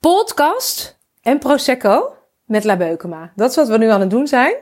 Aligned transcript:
podcast 0.00 0.98
en 1.22 1.38
Prosecco 1.38 2.14
met 2.44 2.64
La 2.64 2.76
Beukema. 2.76 3.32
Dat 3.36 3.50
is 3.50 3.56
wat 3.56 3.68
we 3.68 3.78
nu 3.78 3.88
aan 3.88 4.00
het 4.00 4.10
doen 4.10 4.26
zijn. 4.26 4.54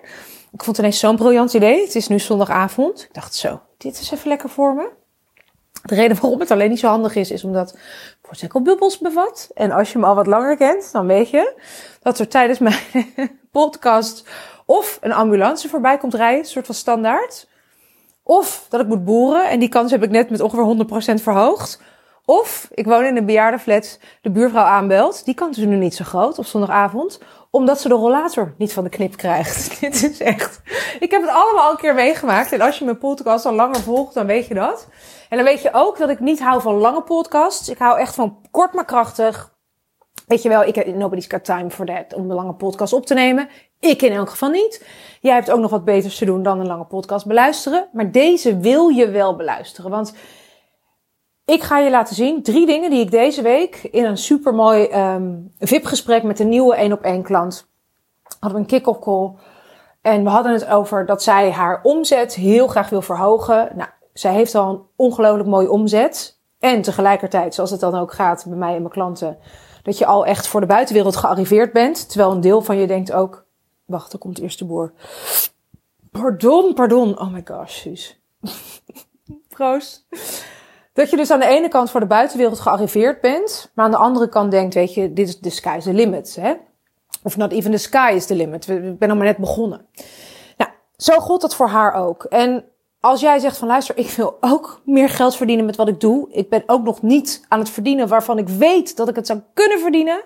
Ik 0.52 0.62
vond 0.62 0.66
het 0.66 0.78
ineens 0.78 0.98
zo'n 0.98 1.16
briljant 1.16 1.52
idee. 1.52 1.80
Het 1.80 1.94
is 1.94 2.08
nu 2.08 2.18
zondagavond. 2.18 3.02
Ik 3.02 3.14
dacht 3.14 3.34
zo, 3.34 3.60
dit 3.76 4.00
is 4.00 4.10
even 4.10 4.28
lekker 4.28 4.48
voor 4.48 4.74
me. 4.74 4.88
De 5.82 5.94
reden 5.94 6.20
waarom 6.20 6.40
het 6.40 6.50
alleen 6.50 6.68
niet 6.68 6.78
zo 6.78 6.88
handig 6.88 7.14
is, 7.14 7.30
is 7.30 7.44
omdat 7.44 7.78
Prosecco 8.20 8.60
bubbels 8.60 8.98
bevat. 8.98 9.50
En 9.54 9.70
als 9.70 9.92
je 9.92 9.98
me 9.98 10.06
al 10.06 10.14
wat 10.14 10.26
langer 10.26 10.56
kent, 10.56 10.92
dan 10.92 11.06
weet 11.06 11.30
je 11.30 11.60
dat 12.02 12.18
er 12.18 12.28
tijdens 12.28 12.58
mijn 12.58 12.78
podcast 13.50 14.28
of 14.66 14.98
een 15.00 15.12
ambulance 15.12 15.68
voorbij 15.68 15.98
komt 15.98 16.14
rijden, 16.14 16.38
een 16.38 16.46
soort 16.46 16.66
van 16.66 16.74
standaard. 16.74 17.48
Of 18.22 18.66
dat 18.68 18.80
ik 18.80 18.86
moet 18.86 19.04
boeren 19.04 19.48
en 19.48 19.58
die 19.58 19.68
kans 19.68 19.90
heb 19.90 20.02
ik 20.02 20.10
net 20.10 20.30
met 20.30 20.40
ongeveer 20.40 20.86
100% 21.18 21.22
verhoogd. 21.22 21.80
Of 22.30 22.68
ik 22.74 22.86
woon 22.86 23.04
in 23.04 23.16
een 23.16 23.26
bejaardenflat, 23.26 23.98
de 24.20 24.30
buurvrouw 24.30 24.64
aanbelt. 24.64 25.24
Die 25.24 25.34
kans 25.34 25.58
is 25.58 25.64
nu 25.64 25.76
niet 25.76 25.94
zo 25.94 26.04
groot 26.04 26.38
op 26.38 26.46
zondagavond. 26.46 27.20
Omdat 27.50 27.80
ze 27.80 27.88
de 27.88 27.94
rollator 27.94 28.54
niet 28.58 28.72
van 28.72 28.84
de 28.84 28.90
knip 28.90 29.16
krijgt. 29.16 29.80
Dit 29.80 30.02
is 30.10 30.20
echt... 30.20 30.60
Ik 31.00 31.10
heb 31.10 31.20
het 31.20 31.30
allemaal 31.30 31.64
al 31.64 31.70
een 31.70 31.76
keer 31.76 31.94
meegemaakt. 31.94 32.52
En 32.52 32.60
als 32.60 32.78
je 32.78 32.84
mijn 32.84 32.98
podcast 32.98 33.46
al 33.46 33.52
langer 33.52 33.80
volgt, 33.80 34.14
dan 34.14 34.26
weet 34.26 34.46
je 34.46 34.54
dat. 34.54 34.88
En 35.28 35.36
dan 35.36 35.46
weet 35.46 35.62
je 35.62 35.72
ook 35.72 35.98
dat 35.98 36.08
ik 36.08 36.20
niet 36.20 36.40
hou 36.40 36.60
van 36.60 36.74
lange 36.74 37.02
podcasts. 37.02 37.68
Ik 37.68 37.78
hou 37.78 37.98
echt 37.98 38.14
van 38.14 38.46
kort 38.50 38.72
maar 38.72 38.84
krachtig. 38.84 39.54
Weet 40.26 40.42
je 40.42 40.48
wel, 40.48 40.64
ik 40.64 40.74
heb 40.74 40.86
nobody's 40.86 41.26
got 41.28 41.44
time 41.44 41.70
for 41.70 41.86
that 41.86 42.14
om 42.14 42.30
een 42.30 42.36
lange 42.36 42.54
podcast 42.54 42.92
op 42.92 43.06
te 43.06 43.14
nemen. 43.14 43.48
Ik 43.80 44.02
in 44.02 44.12
elk 44.12 44.30
geval 44.30 44.50
niet. 44.50 44.86
Jij 45.20 45.34
hebt 45.34 45.50
ook 45.50 45.60
nog 45.60 45.70
wat 45.70 45.84
beters 45.84 46.18
te 46.18 46.24
doen 46.24 46.42
dan 46.42 46.60
een 46.60 46.66
lange 46.66 46.86
podcast 46.86 47.26
beluisteren. 47.26 47.88
Maar 47.92 48.10
deze 48.12 48.58
wil 48.58 48.88
je 48.88 49.10
wel 49.10 49.36
beluisteren. 49.36 49.90
Want 49.90 50.14
ik 51.48 51.62
ga 51.62 51.78
je 51.78 51.90
laten 51.90 52.14
zien 52.14 52.42
drie 52.42 52.66
dingen 52.66 52.90
die 52.90 53.00
ik 53.00 53.10
deze 53.10 53.42
week 53.42 53.88
in 53.90 54.04
een 54.04 54.18
supermooi 54.18 54.92
um, 54.92 55.52
VIP-gesprek 55.58 56.22
met 56.22 56.40
een 56.40 56.48
nieuwe 56.48 56.74
1 56.74 56.92
op 56.92 57.02
1 57.02 57.22
klant 57.22 57.68
hadden 58.40 58.58
we 58.58 58.64
een 58.64 58.80
kick-off 58.80 58.98
call. 58.98 59.32
En 60.00 60.24
we 60.24 60.30
hadden 60.30 60.52
het 60.52 60.66
over 60.66 61.06
dat 61.06 61.22
zij 61.22 61.50
haar 61.50 61.80
omzet 61.82 62.34
heel 62.34 62.66
graag 62.66 62.88
wil 62.88 63.02
verhogen. 63.02 63.68
Nou, 63.74 63.90
zij 64.12 64.32
heeft 64.32 64.54
al 64.54 64.70
een 64.70 64.82
ongelooflijk 64.96 65.48
mooie 65.48 65.70
omzet. 65.70 66.38
En 66.58 66.82
tegelijkertijd, 66.82 67.54
zoals 67.54 67.70
het 67.70 67.80
dan 67.80 67.94
ook 67.94 68.12
gaat 68.12 68.44
bij 68.48 68.56
mij 68.56 68.74
en 68.74 68.80
mijn 68.80 68.92
klanten, 68.92 69.38
dat 69.82 69.98
je 69.98 70.06
al 70.06 70.26
echt 70.26 70.46
voor 70.46 70.60
de 70.60 70.66
buitenwereld 70.66 71.16
gearriveerd 71.16 71.72
bent. 71.72 72.08
Terwijl 72.08 72.32
een 72.32 72.40
deel 72.40 72.62
van 72.62 72.76
je 72.76 72.86
denkt 72.86 73.12
ook, 73.12 73.44
wacht, 73.84 74.12
er 74.12 74.18
komt 74.18 74.38
eerst 74.38 74.58
de 74.58 74.64
boer. 74.64 74.92
Pardon, 76.10 76.74
pardon. 76.74 77.18
Oh 77.18 77.32
my 77.32 77.42
gosh, 77.44 77.80
Suus. 77.80 78.20
Proost. 79.48 80.06
Dat 80.98 81.10
je 81.10 81.16
dus 81.16 81.30
aan 81.30 81.40
de 81.40 81.46
ene 81.46 81.68
kant 81.68 81.90
voor 81.90 82.00
de 82.00 82.06
buitenwereld 82.06 82.60
gearriveerd 82.60 83.20
bent, 83.20 83.70
maar 83.74 83.84
aan 83.84 83.90
de 83.90 83.96
andere 83.96 84.28
kant 84.28 84.50
denkt, 84.50 84.74
weet 84.74 84.94
je, 84.94 85.12
dit 85.12 85.28
is 85.28 85.38
de 85.38 85.50
sky's 85.50 85.84
the 85.84 85.92
limit. 85.92 86.36
Hè? 86.40 86.54
Of 87.22 87.36
not 87.36 87.52
even 87.52 87.70
the 87.70 87.76
sky 87.76 88.12
is 88.14 88.26
the 88.26 88.34
limit. 88.34 88.68
Ik 88.68 88.98
ben 88.98 89.08
nog 89.08 89.16
maar 89.16 89.26
net 89.26 89.36
begonnen. 89.36 89.86
Nou, 90.56 90.70
zo 90.96 91.18
gold 91.18 91.40
dat 91.40 91.54
voor 91.54 91.68
haar 91.68 91.92
ook. 91.92 92.24
En 92.24 92.64
als 93.00 93.20
jij 93.20 93.38
zegt 93.38 93.56
van 93.56 93.68
luister, 93.68 93.98
ik 93.98 94.10
wil 94.10 94.36
ook 94.40 94.80
meer 94.84 95.08
geld 95.08 95.36
verdienen 95.36 95.64
met 95.64 95.76
wat 95.76 95.88
ik 95.88 96.00
doe. 96.00 96.28
Ik 96.30 96.48
ben 96.48 96.62
ook 96.66 96.82
nog 96.82 97.02
niet 97.02 97.44
aan 97.48 97.58
het 97.58 97.70
verdienen 97.70 98.08
waarvan 98.08 98.38
ik 98.38 98.48
weet 98.48 98.96
dat 98.96 99.08
ik 99.08 99.16
het 99.16 99.26
zou 99.26 99.40
kunnen 99.54 99.78
verdienen. 99.78 100.22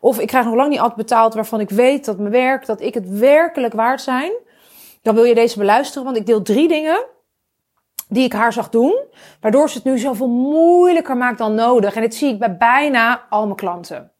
Of 0.00 0.18
ik 0.18 0.26
krijg 0.26 0.44
nog 0.44 0.54
lang 0.54 0.68
niet 0.68 0.80
altijd 0.80 0.98
betaald 0.98 1.34
waarvan 1.34 1.60
ik 1.60 1.70
weet 1.70 2.04
dat 2.04 2.18
mijn 2.18 2.30
werk, 2.30 2.66
dat 2.66 2.80
ik 2.80 2.94
het 2.94 3.08
werkelijk 3.08 3.74
waard 3.74 4.00
zijn. 4.00 4.32
Dan 5.02 5.14
wil 5.14 5.24
je 5.24 5.34
deze 5.34 5.58
beluisteren, 5.58 6.04
want 6.04 6.16
ik 6.16 6.26
deel 6.26 6.42
drie 6.42 6.68
dingen 6.68 7.06
die 8.08 8.24
ik 8.24 8.32
haar 8.32 8.52
zag 8.52 8.68
doen, 8.68 8.98
waardoor 9.40 9.68
ze 9.70 9.76
het 9.76 9.86
nu 9.86 9.98
zoveel 9.98 10.28
moeilijker 10.28 11.16
maakt 11.16 11.38
dan 11.38 11.54
nodig. 11.54 11.94
En 11.94 12.00
dit 12.00 12.14
zie 12.14 12.32
ik 12.32 12.38
bij 12.38 12.56
bijna 12.56 13.26
al 13.30 13.44
mijn 13.44 13.56
klanten. 13.56 14.12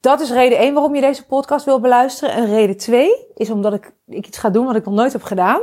Dat 0.00 0.20
is 0.20 0.30
reden 0.30 0.58
1 0.58 0.74
waarom 0.74 0.94
je 0.94 1.00
deze 1.00 1.26
podcast 1.26 1.64
wil 1.64 1.80
beluisteren. 1.80 2.34
En 2.34 2.46
reden 2.46 2.76
2 2.76 3.26
is 3.34 3.50
omdat 3.50 3.74
ik, 3.74 3.92
ik 4.06 4.26
iets 4.26 4.38
ga 4.38 4.50
doen 4.50 4.66
wat 4.66 4.76
ik 4.76 4.84
nog 4.84 4.94
nooit 4.94 5.12
heb 5.12 5.22
gedaan. 5.22 5.60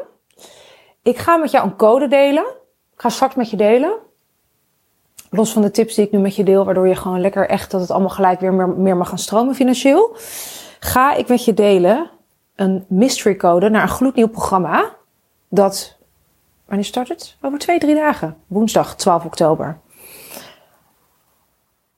Ik 1.01 1.17
ga 1.17 1.37
met 1.37 1.51
jou 1.51 1.65
een 1.65 1.75
code 1.75 2.07
delen. 2.07 2.45
Ik 2.93 3.01
ga 3.01 3.09
straks 3.09 3.35
met 3.35 3.49
je 3.49 3.57
delen. 3.57 3.93
Los 5.29 5.53
van 5.53 5.61
de 5.61 5.71
tips 5.71 5.95
die 5.95 6.05
ik 6.05 6.11
nu 6.11 6.19
met 6.19 6.35
je 6.35 6.43
deel, 6.43 6.65
waardoor 6.65 6.87
je 6.87 6.95
gewoon 6.95 7.21
lekker 7.21 7.49
echt 7.49 7.71
dat 7.71 7.81
het 7.81 7.91
allemaal 7.91 8.09
gelijk 8.09 8.39
weer 8.39 8.53
meer, 8.53 8.69
meer 8.69 8.97
mag 8.97 9.09
gaan 9.09 9.17
stromen 9.17 9.55
financieel. 9.55 10.15
Ga 10.79 11.13
ik 11.13 11.27
met 11.27 11.45
je 11.45 11.53
delen 11.53 12.09
een 12.55 12.85
mystery 12.87 13.35
code 13.35 13.69
naar 13.69 13.81
een 13.81 13.87
gloednieuw 13.87 14.27
programma. 14.27 14.95
Dat 15.49 15.97
Wanneer 16.65 16.85
start 16.85 17.07
het? 17.07 17.37
Over 17.41 17.59
twee, 17.59 17.79
drie 17.79 17.95
dagen. 17.95 18.37
Woensdag 18.47 18.95
12 18.95 19.25
oktober. 19.25 19.79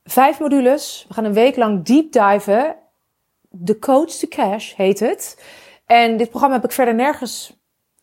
Vijf 0.04 0.40
modules. 0.40 1.06
We 1.08 1.14
gaan 1.14 1.26
een 1.26 1.34
week 1.34 1.56
lang 1.56 1.84
deep 1.84 2.12
diven. 2.12 2.76
The 3.66 3.80
Coach 3.80 4.10
to 4.10 4.28
Cash 4.28 4.76
heet 4.76 5.00
het. 5.00 5.44
En 5.86 6.18
dit 6.18 6.30
programma 6.30 6.56
heb 6.56 6.66
ik 6.66 6.72
verder 6.72 6.96
nergens 6.96 7.58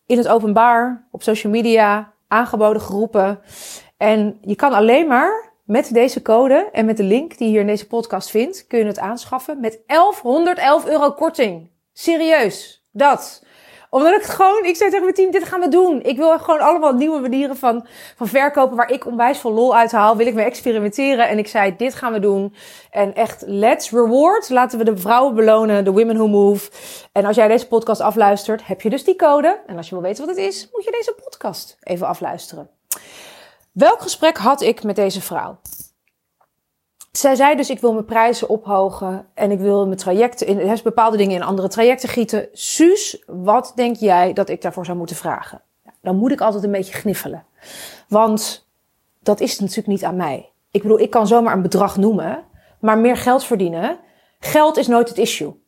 in 0.05 0.17
het 0.17 0.27
openbaar, 0.27 1.07
op 1.11 1.23
social 1.23 1.51
media, 1.51 2.13
aangeboden, 2.27 2.81
geroepen. 2.81 3.39
En 3.97 4.37
je 4.41 4.55
kan 4.55 4.73
alleen 4.73 5.07
maar 5.07 5.51
met 5.63 5.93
deze 5.93 6.21
code 6.21 6.69
en 6.71 6.85
met 6.85 6.97
de 6.97 7.03
link 7.03 7.37
die 7.37 7.47
je 7.47 7.51
hier 7.51 7.61
in 7.61 7.67
deze 7.67 7.87
podcast 7.87 8.29
vindt, 8.29 8.67
kun 8.67 8.79
je 8.79 8.85
het 8.85 8.99
aanschaffen 8.99 9.59
met 9.59 9.79
1111 9.87 10.85
euro 10.85 11.11
korting. 11.11 11.69
Serieus, 11.93 12.85
dat 12.91 13.43
omdat 13.93 14.15
ik 14.15 14.23
gewoon, 14.23 14.65
ik 14.65 14.75
zei 14.75 14.89
tegen 14.89 15.03
mijn 15.03 15.15
team, 15.15 15.31
dit 15.31 15.43
gaan 15.43 15.59
we 15.59 15.67
doen. 15.67 16.01
Ik 16.03 16.17
wil 16.17 16.39
gewoon 16.39 16.59
allemaal 16.59 16.93
nieuwe 16.93 17.19
manieren 17.19 17.57
van, 17.57 17.85
van 18.15 18.27
verkopen 18.27 18.77
waar 18.77 18.91
ik 18.91 19.05
onwijs 19.05 19.37
veel 19.37 19.51
lol 19.51 19.75
uit 19.75 19.91
haal. 19.91 20.17
Wil 20.17 20.27
ik 20.27 20.33
mee 20.33 20.45
experimenteren. 20.45 21.29
En 21.29 21.37
ik 21.37 21.47
zei, 21.47 21.75
dit 21.77 21.93
gaan 21.93 22.13
we 22.13 22.19
doen. 22.19 22.55
En 22.91 23.15
echt, 23.15 23.43
let's 23.45 23.91
reward. 23.91 24.49
Laten 24.49 24.77
we 24.77 24.85
de 24.85 24.97
vrouwen 24.97 25.35
belonen, 25.35 25.83
de 25.83 25.91
women 25.91 26.15
who 26.15 26.27
move. 26.27 26.71
En 27.11 27.25
als 27.25 27.35
jij 27.35 27.47
deze 27.47 27.67
podcast 27.67 28.01
afluistert, 28.01 28.67
heb 28.67 28.81
je 28.81 28.89
dus 28.89 29.03
die 29.03 29.15
code. 29.15 29.59
En 29.67 29.77
als 29.77 29.89
je 29.89 29.95
wil 29.95 30.03
weten 30.03 30.25
wat 30.25 30.35
het 30.35 30.45
is, 30.45 30.69
moet 30.71 30.83
je 30.83 30.91
deze 30.91 31.15
podcast 31.23 31.77
even 31.83 32.07
afluisteren. 32.07 32.69
Welk 33.71 34.01
gesprek 34.01 34.37
had 34.37 34.61
ik 34.61 34.83
met 34.83 34.95
deze 34.95 35.21
vrouw? 35.21 35.59
Zij 37.17 37.35
zei 37.35 37.55
dus, 37.55 37.69
ik 37.69 37.79
wil 37.79 37.93
mijn 37.93 38.05
prijzen 38.05 38.49
ophogen 38.49 39.27
en 39.33 39.51
ik 39.51 39.59
wil 39.59 39.85
mijn 39.85 39.97
trajecten, 39.97 40.47
in, 40.47 40.79
bepaalde 40.83 41.17
dingen 41.17 41.35
in 41.35 41.43
andere 41.43 41.67
trajecten 41.67 42.09
gieten. 42.09 42.49
Suus, 42.53 43.23
wat 43.27 43.71
denk 43.75 43.95
jij 43.95 44.33
dat 44.33 44.49
ik 44.49 44.61
daarvoor 44.61 44.85
zou 44.85 44.97
moeten 44.97 45.15
vragen? 45.15 45.61
Dan 46.01 46.15
moet 46.15 46.31
ik 46.31 46.41
altijd 46.41 46.63
een 46.63 46.71
beetje 46.71 46.93
gniffelen. 46.93 47.45
Want 48.07 48.67
dat 49.19 49.39
is 49.39 49.59
natuurlijk 49.59 49.87
niet 49.87 50.03
aan 50.03 50.15
mij. 50.15 50.51
Ik 50.71 50.81
bedoel, 50.81 50.99
ik 50.99 51.09
kan 51.09 51.27
zomaar 51.27 51.53
een 51.53 51.61
bedrag 51.61 51.97
noemen, 51.97 52.43
maar 52.79 52.97
meer 52.97 53.17
geld 53.17 53.43
verdienen. 53.43 53.99
Geld 54.39 54.77
is 54.77 54.87
nooit 54.87 55.09
het 55.09 55.17
issue. 55.17 55.61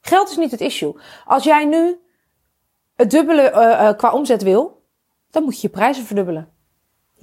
Geld 0.00 0.30
is 0.30 0.36
niet 0.36 0.50
het 0.50 0.60
issue. 0.60 0.96
Als 1.26 1.44
jij 1.44 1.64
nu 1.64 2.00
het 2.96 3.10
dubbele 3.10 3.50
uh, 3.50 3.92
qua 3.96 4.12
omzet 4.12 4.42
wil, 4.42 4.82
dan 5.30 5.42
moet 5.42 5.60
je 5.60 5.66
je 5.66 5.72
prijzen 5.72 6.04
verdubbelen. 6.04 6.52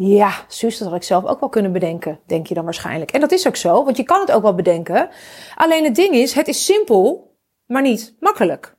Ja, 0.02 0.32
zus, 0.48 0.78
dat 0.78 0.88
had 0.88 0.98
ik 0.98 1.04
zelf 1.04 1.26
ook 1.26 1.40
wel 1.40 1.50
kunnen 1.50 1.72
bedenken, 1.72 2.20
denk 2.26 2.48
je 2.48 2.54
dan 2.54 2.64
waarschijnlijk. 2.64 3.12
En 3.12 3.20
dat 3.20 3.32
is 3.32 3.48
ook 3.48 3.56
zo, 3.56 3.84
want 3.84 3.98
je 3.98 4.04
kan 4.04 4.20
het 4.20 4.32
ook 4.32 4.42
wel 4.42 4.56
bedenken. 4.56 5.10
Alleen 5.56 5.84
het 5.84 5.96
ding 5.96 6.14
is, 6.14 6.34
het 6.34 6.48
is 6.48 6.66
simpel, 6.66 7.36
maar 7.66 7.82
niet 7.82 8.16
makkelijk. 8.20 8.78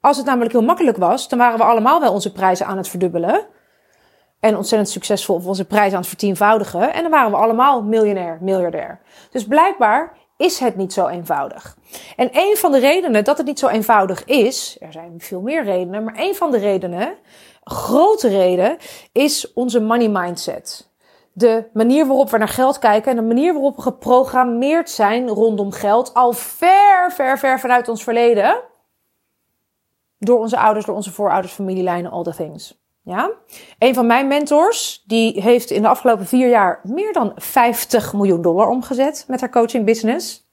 Als 0.00 0.16
het 0.16 0.26
namelijk 0.26 0.52
heel 0.52 0.62
makkelijk 0.62 0.96
was, 0.96 1.28
dan 1.28 1.38
waren 1.38 1.58
we 1.58 1.64
allemaal 1.64 2.00
wel 2.00 2.12
onze 2.12 2.32
prijzen 2.32 2.66
aan 2.66 2.76
het 2.76 2.88
verdubbelen. 2.88 3.46
En 4.40 4.56
ontzettend 4.56 4.90
succesvol 4.90 5.42
onze 5.46 5.64
prijzen 5.64 5.92
aan 5.92 6.00
het 6.00 6.08
vertienvoudigen. 6.08 6.92
En 6.92 7.02
dan 7.02 7.10
waren 7.10 7.30
we 7.30 7.36
allemaal 7.36 7.82
miljonair, 7.82 8.38
miljardair. 8.40 9.00
Dus 9.30 9.46
blijkbaar 9.46 10.16
is 10.36 10.58
het 10.58 10.76
niet 10.76 10.92
zo 10.92 11.06
eenvoudig. 11.06 11.76
En 12.16 12.28
een 12.32 12.56
van 12.56 12.72
de 12.72 12.78
redenen 12.78 13.24
dat 13.24 13.38
het 13.38 13.46
niet 13.46 13.58
zo 13.58 13.68
eenvoudig 13.68 14.24
is, 14.24 14.76
er 14.80 14.92
zijn 14.92 15.14
veel 15.18 15.40
meer 15.40 15.64
redenen, 15.64 16.04
maar 16.04 16.18
een 16.18 16.34
van 16.34 16.50
de 16.50 16.58
redenen 16.58 17.16
grote 17.64 18.28
reden 18.28 18.76
is 19.12 19.52
onze 19.52 19.80
money 19.80 20.08
mindset. 20.08 20.92
De 21.32 21.68
manier 21.72 22.06
waarop 22.06 22.30
we 22.30 22.38
naar 22.38 22.48
geld 22.48 22.78
kijken 22.78 23.10
en 23.10 23.16
de 23.16 23.34
manier 23.34 23.52
waarop 23.52 23.76
we 23.76 23.82
geprogrammeerd 23.82 24.90
zijn 24.90 25.28
rondom 25.28 25.72
geld 25.72 26.14
al 26.14 26.32
ver, 26.32 27.12
ver, 27.12 27.38
ver 27.38 27.60
vanuit 27.60 27.88
ons 27.88 28.04
verleden. 28.04 28.60
Door 30.18 30.38
onze 30.38 30.58
ouders, 30.58 30.86
door 30.86 30.94
onze 30.94 31.12
voorouders, 31.12 31.52
familielijnen, 31.52 32.10
all 32.10 32.22
the 32.22 32.34
things. 32.34 32.83
Ja? 33.04 33.30
Een 33.78 33.94
van 33.94 34.06
mijn 34.06 34.26
mentors, 34.26 35.02
die 35.06 35.42
heeft 35.42 35.70
in 35.70 35.82
de 35.82 35.88
afgelopen 35.88 36.26
vier 36.26 36.48
jaar 36.48 36.80
meer 36.82 37.12
dan 37.12 37.32
50 37.36 38.12
miljoen 38.12 38.42
dollar 38.42 38.68
omgezet 38.68 39.24
met 39.28 39.40
haar 39.40 39.50
coaching 39.50 39.84
business. 39.84 40.44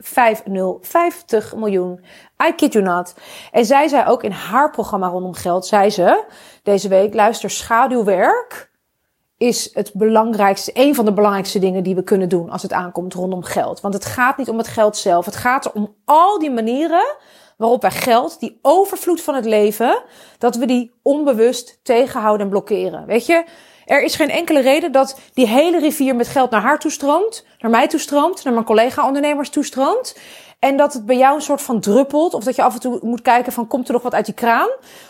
50, 0.00 1.54
miljoen. 1.54 2.00
I 2.48 2.52
kid 2.54 2.72
you 2.72 2.84
not. 2.84 3.14
En 3.52 3.64
zij 3.64 3.88
zei 3.88 4.06
ook 4.06 4.22
in 4.22 4.30
haar 4.30 4.70
programma 4.70 5.08
rondom 5.08 5.34
geld, 5.34 5.66
zei 5.66 5.90
ze 5.90 6.24
deze 6.62 6.88
week, 6.88 7.14
luister, 7.14 7.50
schaduwwerk 7.50 8.70
is 9.36 9.74
het 9.74 9.90
belangrijkste, 9.94 10.70
een 10.74 10.94
van 10.94 11.04
de 11.04 11.12
belangrijkste 11.12 11.58
dingen 11.58 11.82
die 11.82 11.94
we 11.94 12.02
kunnen 12.02 12.28
doen 12.28 12.50
als 12.50 12.62
het 12.62 12.72
aankomt 12.72 13.14
rondom 13.14 13.42
geld. 13.42 13.80
Want 13.80 13.94
het 13.94 14.04
gaat 14.04 14.36
niet 14.36 14.48
om 14.48 14.58
het 14.58 14.68
geld 14.68 14.96
zelf. 14.96 15.24
Het 15.24 15.36
gaat 15.36 15.64
er 15.64 15.72
om 15.72 15.94
al 16.04 16.38
die 16.38 16.50
manieren 16.50 17.16
waarop 17.60 17.82
wij 17.82 17.90
geld, 17.90 18.40
die 18.40 18.58
overvloed 18.62 19.20
van 19.20 19.34
het 19.34 19.44
leven, 19.44 20.02
dat 20.38 20.56
we 20.56 20.66
die 20.66 20.92
onbewust 21.02 21.80
tegenhouden 21.82 22.46
en 22.46 22.50
blokkeren. 22.52 23.06
Weet 23.06 23.26
je, 23.26 23.44
Er 23.84 24.02
is 24.02 24.14
geen 24.14 24.30
enkele 24.30 24.60
reden 24.60 24.92
dat 24.92 25.18
die 25.34 25.46
hele 25.46 25.78
rivier 25.78 26.16
met 26.16 26.28
geld 26.28 26.50
naar 26.50 26.60
haar 26.60 26.78
toestroomt, 26.78 27.46
naar 27.58 27.70
mij 27.70 27.88
toestroomt, 27.88 28.44
naar 28.44 28.52
mijn 28.52 28.64
collega-ondernemers 28.64 29.50
toestroomt. 29.50 30.18
En 30.58 30.76
dat 30.76 30.92
het 30.92 31.06
bij 31.06 31.16
jou 31.16 31.34
een 31.34 31.42
soort 31.42 31.62
van 31.62 31.80
druppelt. 31.80 32.34
Of 32.34 32.44
dat 32.44 32.56
je 32.56 32.62
af 32.62 32.74
en 32.74 32.80
toe 32.80 32.98
moet 33.02 33.22
kijken 33.22 33.52
van 33.52 33.66
komt 33.66 33.86
er 33.86 33.92
nog 33.92 34.02
wat 34.02 34.14
uit 34.14 34.24
die 34.24 34.34
kraan. 34.34 34.68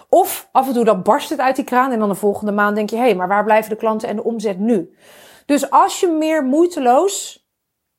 Of 0.08 0.48
af 0.52 0.66
en 0.66 0.74
toe 0.74 0.84
dan 0.84 1.02
barst 1.02 1.30
het 1.30 1.38
uit 1.38 1.56
die 1.56 1.64
kraan. 1.64 1.92
En 1.92 1.98
dan 1.98 2.08
de 2.08 2.14
volgende 2.14 2.52
maand 2.52 2.76
denk 2.76 2.90
je, 2.90 2.96
hé, 2.96 3.02
hey, 3.02 3.14
maar 3.14 3.28
waar 3.28 3.44
blijven 3.44 3.70
de 3.70 3.76
klanten 3.76 4.08
en 4.08 4.16
de 4.16 4.24
omzet 4.24 4.58
nu? 4.58 4.94
Dus 5.46 5.70
als 5.70 6.00
je 6.00 6.08
meer 6.08 6.44
moeiteloos 6.44 7.39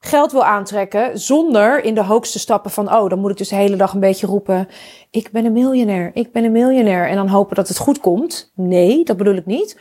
geld 0.03 0.31
wil 0.31 0.43
aantrekken 0.43 1.19
zonder 1.19 1.83
in 1.83 1.95
de 1.95 2.03
hoogste 2.03 2.39
stappen 2.39 2.71
van, 2.71 2.93
oh, 2.93 3.09
dan 3.09 3.19
moet 3.19 3.31
ik 3.31 3.37
dus 3.37 3.49
de 3.49 3.55
hele 3.55 3.75
dag 3.75 3.93
een 3.93 3.99
beetje 3.99 4.27
roepen, 4.27 4.67
ik 5.11 5.31
ben 5.31 5.45
een 5.45 5.51
miljonair, 5.51 6.11
ik 6.13 6.31
ben 6.31 6.43
een 6.43 6.51
miljonair 6.51 7.07
en 7.07 7.15
dan 7.15 7.27
hopen 7.27 7.55
dat 7.55 7.67
het 7.67 7.77
goed 7.77 7.99
komt. 7.99 8.51
Nee, 8.55 9.03
dat 9.03 9.17
bedoel 9.17 9.35
ik 9.35 9.45
niet. 9.45 9.79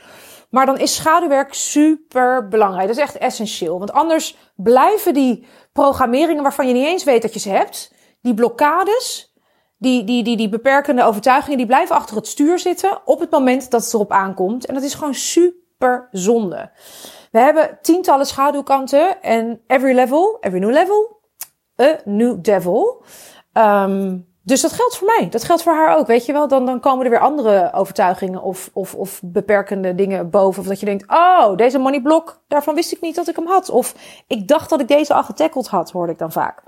Maar 0.50 0.67
dan 0.67 0.78
is 0.78 0.94
schaduwwerk 0.94 1.55
super 1.55 2.49
belangrijk. 2.49 2.87
Dat 2.87 2.96
is 2.96 3.02
echt 3.02 3.19
essentieel. 3.19 3.78
Want 3.78 3.93
anders 3.93 4.37
blijven 4.56 5.14
die 5.14 5.46
programmeringen 5.72 6.43
waarvan 6.43 6.67
je 6.67 6.72
niet 6.72 6.87
eens 6.87 7.05
weet 7.05 7.22
dat 7.22 7.34
je 7.34 7.40
ze 7.40 7.49
hebt, 7.49 7.94
die 8.22 8.34
blokkades, 8.34 9.34
die, 9.78 10.05
die, 10.05 10.22
die, 10.22 10.37
die 10.37 10.49
beperkende 10.49 11.05
overtuigingen, 11.05 11.58
die 11.58 11.67
blijven 11.67 11.96
achter 11.96 12.17
het 12.17 12.26
stuur 12.26 12.58
zitten 12.58 13.00
op 13.05 13.20
het 13.20 13.31
moment 13.31 13.70
dat 13.70 13.84
het 13.84 13.94
erop 13.94 14.12
aankomt. 14.12 14.67
En 14.67 14.75
dat 14.75 14.82
is 14.82 14.94
gewoon 14.94 15.14
super 15.14 15.60
zonde. 16.11 16.71
We 17.31 17.38
hebben 17.38 17.79
tientallen 17.82 18.27
schaduwkanten 18.27 19.23
en 19.23 19.61
every 19.67 19.94
level, 19.94 20.37
every 20.41 20.61
new 20.61 20.73
level, 20.73 21.21
a 21.81 21.97
new 22.05 22.38
devil. 22.43 23.05
Um, 23.53 24.29
dus 24.43 24.61
dat 24.61 24.73
geldt 24.73 24.97
voor 24.97 25.06
mij. 25.06 25.29
Dat 25.29 25.44
geldt 25.44 25.62
voor 25.62 25.73
haar 25.73 25.97
ook. 25.97 26.06
Weet 26.06 26.27
je 26.27 26.32
wel, 26.32 26.49
dan, 26.49 26.67
dan 26.67 26.81
komen 26.81 27.05
er 27.05 27.11
weer 27.11 27.21
andere 27.21 27.73
overtuigingen 27.73 28.43
of, 28.43 28.71
of, 28.73 28.94
of 28.94 29.21
beperkende 29.25 29.94
dingen 29.94 30.31
boven. 30.31 30.61
Of 30.61 30.69
dat 30.69 30.81
je 30.81 30.87
denkt, 30.87 31.05
oh, 31.09 31.56
deze 31.56 31.79
moneyblock, 31.79 32.41
daarvan 32.49 32.75
wist 32.75 32.93
ik 32.93 33.00
niet 33.00 33.15
dat 33.15 33.29
ik 33.29 33.37
hem 33.37 33.47
had. 33.47 33.71
Of 33.71 33.94
ik 34.27 34.49
dacht 34.49 34.71
dat 34.71 34.81
ik 34.81 34.88
deze 34.88 35.15
al 35.15 35.23
getackled 35.23 35.69
had, 35.69 35.91
hoorde 35.91 36.12
ik 36.12 36.19
dan 36.19 36.32
vaak. 36.32 36.62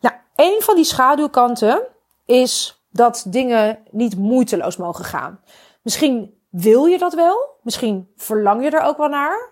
Nou, 0.00 0.14
een 0.34 0.56
van 0.58 0.74
die 0.74 0.84
schaduwkanten 0.84 1.82
is 2.26 2.82
dat 2.90 3.24
dingen 3.28 3.78
niet 3.90 4.16
moeiteloos 4.16 4.76
mogen 4.76 5.04
gaan. 5.04 5.40
Misschien 5.82 6.34
wil 6.52 6.84
je 6.84 6.98
dat 6.98 7.14
wel. 7.14 7.58
Misschien 7.62 8.08
verlang 8.16 8.64
je 8.64 8.70
er 8.70 8.82
ook 8.82 8.96
wel 8.96 9.08
naar. 9.08 9.50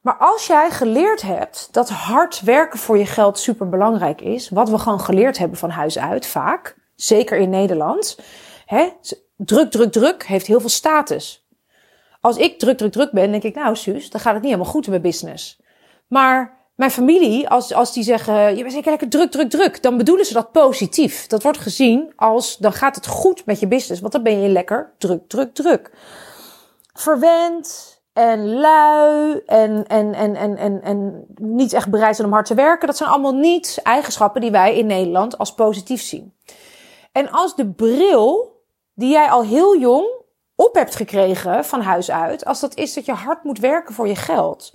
Maar 0.00 0.16
als 0.16 0.46
jij 0.46 0.70
geleerd 0.70 1.22
hebt 1.22 1.68
dat 1.72 1.88
hard 1.88 2.40
werken 2.40 2.78
voor 2.78 2.98
je 2.98 3.06
geld 3.06 3.38
super 3.38 3.68
belangrijk 3.68 4.20
is, 4.20 4.48
wat 4.48 4.70
we 4.70 4.78
gewoon 4.78 5.00
geleerd 5.00 5.38
hebben 5.38 5.58
van 5.58 5.70
huis 5.70 5.98
uit 5.98 6.26
vaak, 6.26 6.76
zeker 6.94 7.38
in 7.38 7.50
Nederland, 7.50 8.18
hè, 8.66 8.88
druk, 9.36 9.70
druk, 9.70 9.92
druk 9.92 10.26
heeft 10.26 10.46
heel 10.46 10.60
veel 10.60 10.68
status. 10.68 11.46
Als 12.20 12.36
ik 12.36 12.58
druk, 12.58 12.78
druk, 12.78 12.92
druk 12.92 13.12
ben, 13.12 13.30
denk 13.30 13.42
ik, 13.42 13.54
nou 13.54 13.76
Suus, 13.76 14.10
dan 14.10 14.20
gaat 14.20 14.32
het 14.32 14.42
niet 14.42 14.52
helemaal 14.52 14.72
goed 14.72 14.84
in 14.84 14.90
mijn 14.90 15.02
business. 15.02 15.60
Maar 16.06 16.56
mijn 16.74 16.90
familie, 16.90 17.48
als, 17.48 17.72
als 17.72 17.92
die 17.92 18.02
zeggen, 18.02 18.56
je 18.56 18.62
bent 18.62 18.72
zeker 18.72 18.90
lekker 18.90 19.08
druk, 19.08 19.30
druk, 19.30 19.50
druk, 19.50 19.82
dan 19.82 19.96
bedoelen 19.96 20.26
ze 20.26 20.32
dat 20.32 20.52
positief. 20.52 21.26
Dat 21.26 21.42
wordt 21.42 21.58
gezien 21.58 22.12
als, 22.16 22.56
dan 22.56 22.72
gaat 22.72 22.96
het 22.96 23.06
goed 23.06 23.46
met 23.46 23.60
je 23.60 23.66
business, 23.66 24.00
want 24.00 24.12
dan 24.12 24.22
ben 24.22 24.40
je 24.40 24.48
lekker 24.48 24.92
druk, 24.98 25.28
druk, 25.28 25.54
druk. 25.54 25.90
Verwend, 26.98 27.96
en 28.16 28.54
lui 28.54 29.42
en, 29.46 29.86
en, 29.86 30.14
en, 30.14 30.36
en, 30.36 30.56
en, 30.56 30.82
en 30.82 31.26
niet 31.34 31.72
echt 31.72 31.90
bereid 31.90 32.16
zijn 32.16 32.28
om 32.28 32.34
hard 32.34 32.46
te 32.46 32.54
werken. 32.54 32.86
Dat 32.86 32.96
zijn 32.96 33.10
allemaal 33.10 33.34
niet 33.34 33.80
eigenschappen 33.82 34.40
die 34.40 34.50
wij 34.50 34.76
in 34.76 34.86
Nederland 34.86 35.38
als 35.38 35.54
positief 35.54 36.02
zien. 36.02 36.34
En 37.12 37.30
als 37.30 37.56
de 37.56 37.70
bril 37.72 38.60
die 38.94 39.10
jij 39.10 39.30
al 39.30 39.42
heel 39.42 39.78
jong 39.78 40.06
op 40.54 40.74
hebt 40.74 40.96
gekregen 40.96 41.64
van 41.64 41.80
huis 41.80 42.10
uit, 42.10 42.44
als 42.44 42.60
dat 42.60 42.74
is 42.74 42.94
dat 42.94 43.04
je 43.04 43.12
hard 43.12 43.44
moet 43.44 43.58
werken 43.58 43.94
voor 43.94 44.08
je 44.08 44.16
geld, 44.16 44.72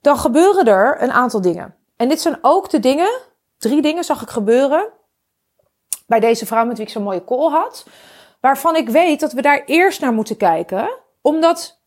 dan 0.00 0.18
gebeuren 0.18 0.66
er 0.66 1.02
een 1.02 1.12
aantal 1.12 1.40
dingen. 1.40 1.74
En 1.96 2.08
dit 2.08 2.20
zijn 2.20 2.38
ook 2.42 2.70
de 2.70 2.80
dingen, 2.80 3.10
drie 3.56 3.82
dingen 3.82 4.04
zag 4.04 4.22
ik 4.22 4.28
gebeuren 4.28 4.88
bij 6.06 6.20
deze 6.20 6.46
vrouw 6.46 6.64
met 6.64 6.76
wie 6.76 6.86
ik 6.86 6.92
zo'n 6.92 7.02
mooie 7.02 7.24
call 7.24 7.50
had, 7.50 7.86
waarvan 8.40 8.76
ik 8.76 8.88
weet 8.88 9.20
dat 9.20 9.32
we 9.32 9.42
daar 9.42 9.62
eerst 9.64 10.00
naar 10.00 10.12
moeten 10.12 10.36
kijken, 10.36 10.90
omdat 11.28 11.80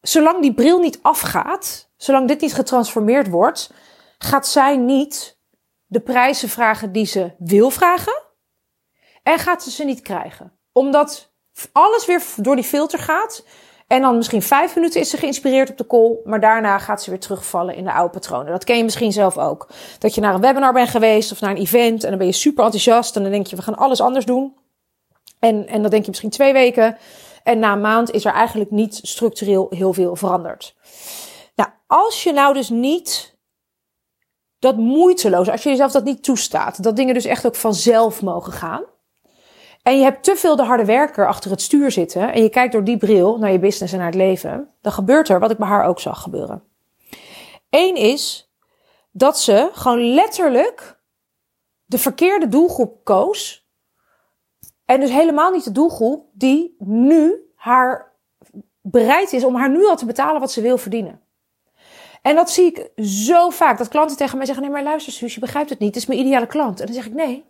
zolang 0.00 0.42
die 0.42 0.54
bril 0.54 0.78
niet 0.78 0.98
afgaat, 1.02 1.90
zolang 1.96 2.28
dit 2.28 2.40
niet 2.40 2.54
getransformeerd 2.54 3.28
wordt, 3.28 3.72
gaat 4.18 4.46
zij 4.46 4.76
niet 4.76 5.38
de 5.86 6.00
prijzen 6.00 6.48
vragen 6.48 6.92
die 6.92 7.06
ze 7.06 7.32
wil 7.38 7.70
vragen. 7.70 8.22
En 9.22 9.38
gaat 9.38 9.62
ze 9.62 9.70
ze 9.70 9.84
niet 9.84 10.00
krijgen. 10.00 10.58
Omdat 10.72 11.32
alles 11.72 12.06
weer 12.06 12.22
door 12.36 12.54
die 12.56 12.64
filter 12.64 12.98
gaat. 12.98 13.44
En 13.86 14.02
dan 14.02 14.16
misschien 14.16 14.42
vijf 14.42 14.74
minuten 14.74 15.00
is 15.00 15.10
ze 15.10 15.16
geïnspireerd 15.16 15.70
op 15.70 15.78
de 15.78 15.86
call. 15.86 16.16
Maar 16.24 16.40
daarna 16.40 16.78
gaat 16.78 17.02
ze 17.02 17.10
weer 17.10 17.20
terugvallen 17.20 17.74
in 17.74 17.84
de 17.84 17.92
oude 17.92 18.12
patronen. 18.12 18.52
Dat 18.52 18.64
ken 18.64 18.76
je 18.76 18.84
misschien 18.84 19.12
zelf 19.12 19.38
ook. 19.38 19.68
Dat 19.98 20.14
je 20.14 20.20
naar 20.20 20.34
een 20.34 20.40
webinar 20.40 20.72
bent 20.72 20.88
geweest 20.88 21.32
of 21.32 21.40
naar 21.40 21.50
een 21.50 21.56
event. 21.56 22.02
En 22.02 22.08
dan 22.08 22.18
ben 22.18 22.26
je 22.26 22.32
super 22.32 22.64
enthousiast. 22.64 23.16
En 23.16 23.22
dan 23.22 23.30
denk 23.30 23.46
je, 23.46 23.56
we 23.56 23.62
gaan 23.62 23.76
alles 23.76 24.00
anders 24.00 24.24
doen. 24.24 24.56
En, 25.38 25.66
en 25.66 25.82
dan 25.82 25.90
denk 25.90 26.02
je 26.02 26.08
misschien 26.08 26.30
twee 26.30 26.52
weken. 26.52 26.96
En 27.42 27.58
na 27.58 27.72
een 27.72 27.80
maand 27.80 28.10
is 28.10 28.24
er 28.24 28.32
eigenlijk 28.32 28.70
niet 28.70 29.00
structureel 29.02 29.66
heel 29.70 29.92
veel 29.92 30.16
veranderd. 30.16 30.74
Nou, 31.54 31.70
als 31.86 32.22
je 32.22 32.32
nou 32.32 32.54
dus 32.54 32.68
niet 32.68 33.38
dat 34.58 34.76
moeiteloos, 34.76 35.48
als 35.48 35.62
je 35.62 35.68
jezelf 35.68 35.92
dat 35.92 36.04
niet 36.04 36.22
toestaat, 36.22 36.82
dat 36.82 36.96
dingen 36.96 37.14
dus 37.14 37.24
echt 37.24 37.46
ook 37.46 37.54
vanzelf 37.54 38.22
mogen 38.22 38.52
gaan. 38.52 38.84
En 39.82 39.96
je 39.96 40.02
hebt 40.02 40.24
te 40.24 40.36
veel 40.36 40.56
de 40.56 40.62
harde 40.62 40.84
werker 40.84 41.28
achter 41.28 41.50
het 41.50 41.62
stuur 41.62 41.90
zitten 41.90 42.32
en 42.32 42.42
je 42.42 42.48
kijkt 42.48 42.72
door 42.72 42.84
die 42.84 42.96
bril 42.96 43.38
naar 43.38 43.52
je 43.52 43.58
business 43.58 43.92
en 43.92 43.98
naar 43.98 44.08
het 44.08 44.16
leven, 44.16 44.68
dan 44.80 44.92
gebeurt 44.92 45.28
er 45.28 45.40
wat 45.40 45.50
ik 45.50 45.58
bij 45.58 45.68
haar 45.68 45.84
ook 45.84 46.00
zag 46.00 46.22
gebeuren. 46.22 46.62
Eén 47.70 47.96
is 47.96 48.50
dat 49.10 49.40
ze 49.40 49.70
gewoon 49.72 50.14
letterlijk 50.14 51.00
de 51.84 51.98
verkeerde 51.98 52.48
doelgroep 52.48 53.04
koos 53.04 53.59
en 54.90 55.00
dus 55.00 55.10
helemaal 55.10 55.50
niet 55.50 55.64
de 55.64 55.72
doelgroep 55.72 56.24
die 56.32 56.76
nu 56.78 57.34
haar 57.54 58.12
bereid 58.80 59.32
is 59.32 59.44
om 59.44 59.54
haar 59.54 59.70
nu 59.70 59.86
al 59.86 59.96
te 59.96 60.06
betalen 60.06 60.40
wat 60.40 60.52
ze 60.52 60.60
wil 60.60 60.78
verdienen. 60.78 61.20
En 62.22 62.34
dat 62.34 62.50
zie 62.50 62.66
ik 62.66 63.04
zo 63.06 63.50
vaak. 63.50 63.78
Dat 63.78 63.88
klanten 63.88 64.16
tegen 64.16 64.36
mij 64.36 64.46
zeggen: 64.46 64.64
Nee, 64.64 64.72
maar 64.72 64.82
luister, 64.82 65.12
Suus, 65.12 65.34
je 65.34 65.40
begrijpt 65.40 65.70
het 65.70 65.78
niet. 65.78 65.88
Het 65.88 66.02
is 66.02 66.06
mijn 66.06 66.20
ideale 66.20 66.46
klant. 66.46 66.80
En 66.80 66.86
dan 66.86 66.94
zeg 66.94 67.06
ik: 67.06 67.14
Nee. 67.14 67.44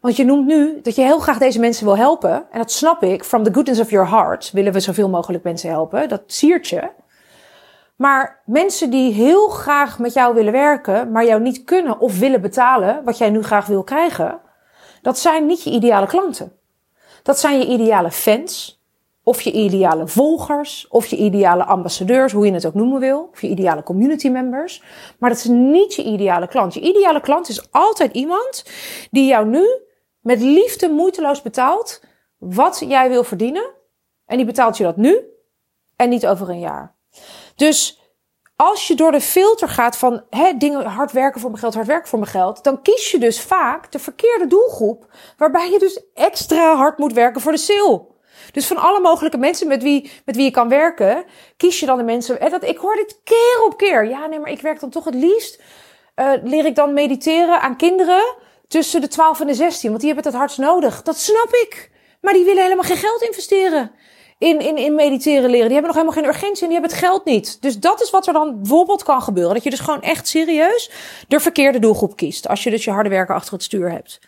Want 0.00 0.16
je 0.16 0.24
noemt 0.24 0.46
nu 0.46 0.80
dat 0.80 0.94
je 0.94 1.02
heel 1.02 1.18
graag 1.18 1.38
deze 1.38 1.60
mensen 1.60 1.84
wil 1.84 1.96
helpen. 1.96 2.46
En 2.50 2.58
dat 2.58 2.72
snap 2.72 3.02
ik. 3.02 3.24
From 3.24 3.42
the 3.42 3.54
goodness 3.54 3.80
of 3.80 3.90
your 3.90 4.08
heart 4.08 4.50
willen 4.50 4.72
we 4.72 4.80
zoveel 4.80 5.08
mogelijk 5.08 5.44
mensen 5.44 5.70
helpen. 5.70 6.08
Dat 6.08 6.22
siert 6.26 6.68
je. 6.68 6.90
Maar 7.96 8.42
mensen 8.44 8.90
die 8.90 9.12
heel 9.12 9.48
graag 9.48 9.98
met 9.98 10.12
jou 10.12 10.34
willen 10.34 10.52
werken, 10.52 11.10
maar 11.10 11.24
jou 11.24 11.40
niet 11.40 11.64
kunnen 11.64 11.98
of 11.98 12.18
willen 12.18 12.40
betalen 12.40 13.04
wat 13.04 13.18
jij 13.18 13.30
nu 13.30 13.42
graag 13.42 13.66
wil 13.66 13.82
krijgen, 13.82 14.40
dat 15.02 15.18
zijn 15.18 15.46
niet 15.46 15.62
je 15.62 15.70
ideale 15.70 16.06
klanten. 16.06 16.60
Dat 17.22 17.38
zijn 17.38 17.58
je 17.58 17.66
ideale 17.66 18.10
fans, 18.10 18.82
of 19.22 19.40
je 19.40 19.52
ideale 19.52 20.08
volgers, 20.08 20.86
of 20.88 21.06
je 21.06 21.16
ideale 21.16 21.64
ambassadeurs, 21.64 22.32
hoe 22.32 22.46
je 22.46 22.52
het 22.52 22.66
ook 22.66 22.74
noemen 22.74 23.00
wil, 23.00 23.28
of 23.32 23.40
je 23.40 23.48
ideale 23.48 23.82
community 23.82 24.28
members. 24.28 24.82
Maar 25.18 25.30
dat 25.30 25.38
is 25.38 25.44
niet 25.44 25.94
je 25.94 26.02
ideale 26.02 26.48
klant. 26.48 26.74
Je 26.74 26.80
ideale 26.80 27.20
klant 27.20 27.48
is 27.48 27.70
altijd 27.70 28.12
iemand 28.12 28.64
die 29.10 29.26
jou 29.26 29.46
nu 29.46 29.66
met 30.20 30.40
liefde 30.40 30.88
moeiteloos 30.88 31.42
betaalt 31.42 32.02
wat 32.38 32.84
jij 32.88 33.08
wil 33.08 33.24
verdienen. 33.24 33.70
En 34.26 34.36
die 34.36 34.46
betaalt 34.46 34.76
je 34.76 34.84
dat 34.84 34.96
nu 34.96 35.18
en 35.96 36.08
niet 36.08 36.26
over 36.26 36.48
een 36.48 36.60
jaar. 36.60 36.94
Dus 37.56 38.01
als 38.62 38.86
je 38.86 38.94
door 38.94 39.12
de 39.12 39.20
filter 39.20 39.68
gaat 39.68 39.96
van 39.96 40.22
hè, 40.30 40.52
dingen 40.56 40.84
hard 40.84 41.12
werken 41.12 41.40
voor 41.40 41.50
mijn 41.50 41.62
geld, 41.62 41.74
hard 41.74 41.86
werken 41.86 42.08
voor 42.08 42.18
mijn 42.18 42.30
geld, 42.30 42.64
dan 42.64 42.82
kies 42.82 43.10
je 43.10 43.18
dus 43.18 43.40
vaak 43.40 43.92
de 43.92 43.98
verkeerde 43.98 44.46
doelgroep, 44.46 45.06
waarbij 45.36 45.70
je 45.70 45.78
dus 45.78 46.02
extra 46.14 46.76
hard 46.76 46.98
moet 46.98 47.12
werken 47.12 47.40
voor 47.40 47.52
de 47.52 47.58
sale. 47.58 48.06
Dus 48.52 48.66
van 48.66 48.76
alle 48.76 49.00
mogelijke 49.00 49.38
mensen 49.38 49.68
met 49.68 49.82
wie, 49.82 50.10
met 50.24 50.36
wie 50.36 50.44
je 50.44 50.50
kan 50.50 50.68
werken, 50.68 51.24
kies 51.56 51.80
je 51.80 51.86
dan 51.86 51.96
de 51.96 52.04
mensen. 52.04 52.40
En 52.40 52.50
dat, 52.50 52.64
ik 52.64 52.76
hoor 52.76 52.94
dit 52.94 53.20
keer 53.24 53.64
op 53.64 53.76
keer. 53.76 54.08
Ja, 54.08 54.26
nee, 54.26 54.38
maar 54.38 54.50
ik 54.50 54.60
werk 54.60 54.80
dan 54.80 54.90
toch 54.90 55.04
het 55.04 55.14
liefst. 55.14 55.60
Uh, 56.16 56.32
leer 56.42 56.66
ik 56.66 56.74
dan 56.74 56.94
mediteren 56.94 57.60
aan 57.60 57.76
kinderen 57.76 58.36
tussen 58.68 59.00
de 59.00 59.08
12 59.08 59.40
en 59.40 59.46
de 59.46 59.54
16, 59.54 59.88
want 59.88 60.00
die 60.00 60.12
hebben 60.12 60.24
het 60.24 60.40
het 60.40 60.42
hardst 60.42 60.58
nodig. 60.58 61.02
Dat 61.02 61.18
snap 61.18 61.48
ik. 61.52 61.90
Maar 62.20 62.32
die 62.32 62.44
willen 62.44 62.62
helemaal 62.62 62.84
geen 62.84 62.96
geld 62.96 63.22
investeren 63.22 63.92
in, 64.42 64.60
in, 64.60 64.76
in 64.76 64.94
mediteren 64.94 65.50
leren. 65.50 65.66
Die 65.66 65.78
hebben 65.78 65.94
nog 65.94 65.94
helemaal 65.94 66.22
geen 66.22 66.32
urgentie 66.34 66.62
en 66.62 66.68
die 66.68 66.80
hebben 66.80 66.90
het 66.90 67.06
geld 67.06 67.24
niet. 67.24 67.62
Dus 67.62 67.78
dat 67.78 68.02
is 68.02 68.10
wat 68.10 68.26
er 68.26 68.32
dan 68.32 68.56
bijvoorbeeld 68.60 69.02
kan 69.02 69.22
gebeuren. 69.22 69.54
Dat 69.54 69.62
je 69.64 69.70
dus 69.70 69.80
gewoon 69.80 70.02
echt 70.02 70.28
serieus 70.28 70.90
de 71.28 71.40
verkeerde 71.40 71.78
doelgroep 71.78 72.16
kiest. 72.16 72.48
Als 72.48 72.62
je 72.62 72.70
dus 72.70 72.84
je 72.84 72.90
harde 72.90 73.08
werken 73.08 73.34
achter 73.34 73.52
het 73.52 73.62
stuur 73.62 73.90
hebt. 73.90 74.20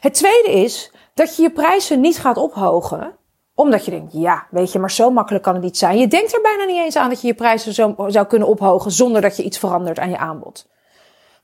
Het 0.00 0.14
tweede 0.14 0.50
is 0.50 0.90
dat 1.14 1.36
je 1.36 1.42
je 1.42 1.50
prijzen 1.50 2.00
niet 2.00 2.18
gaat 2.18 2.36
ophogen 2.36 3.16
omdat 3.54 3.84
je 3.84 3.90
denkt, 3.90 4.12
ja, 4.12 4.46
weet 4.50 4.72
je, 4.72 4.78
maar 4.78 4.90
zo 4.90 5.10
makkelijk 5.10 5.44
kan 5.44 5.54
het 5.54 5.62
niet 5.62 5.78
zijn. 5.78 5.98
Je 5.98 6.08
denkt 6.08 6.34
er 6.34 6.40
bijna 6.40 6.64
niet 6.64 6.84
eens 6.84 6.96
aan 6.96 7.08
dat 7.08 7.20
je 7.20 7.26
je 7.26 7.34
prijzen 7.34 7.74
zo, 7.74 7.94
zou 8.06 8.26
kunnen 8.26 8.48
ophogen 8.48 8.90
zonder 8.90 9.20
dat 9.20 9.36
je 9.36 9.42
iets 9.42 9.58
verandert 9.58 9.98
aan 9.98 10.10
je 10.10 10.18
aanbod. 10.18 10.66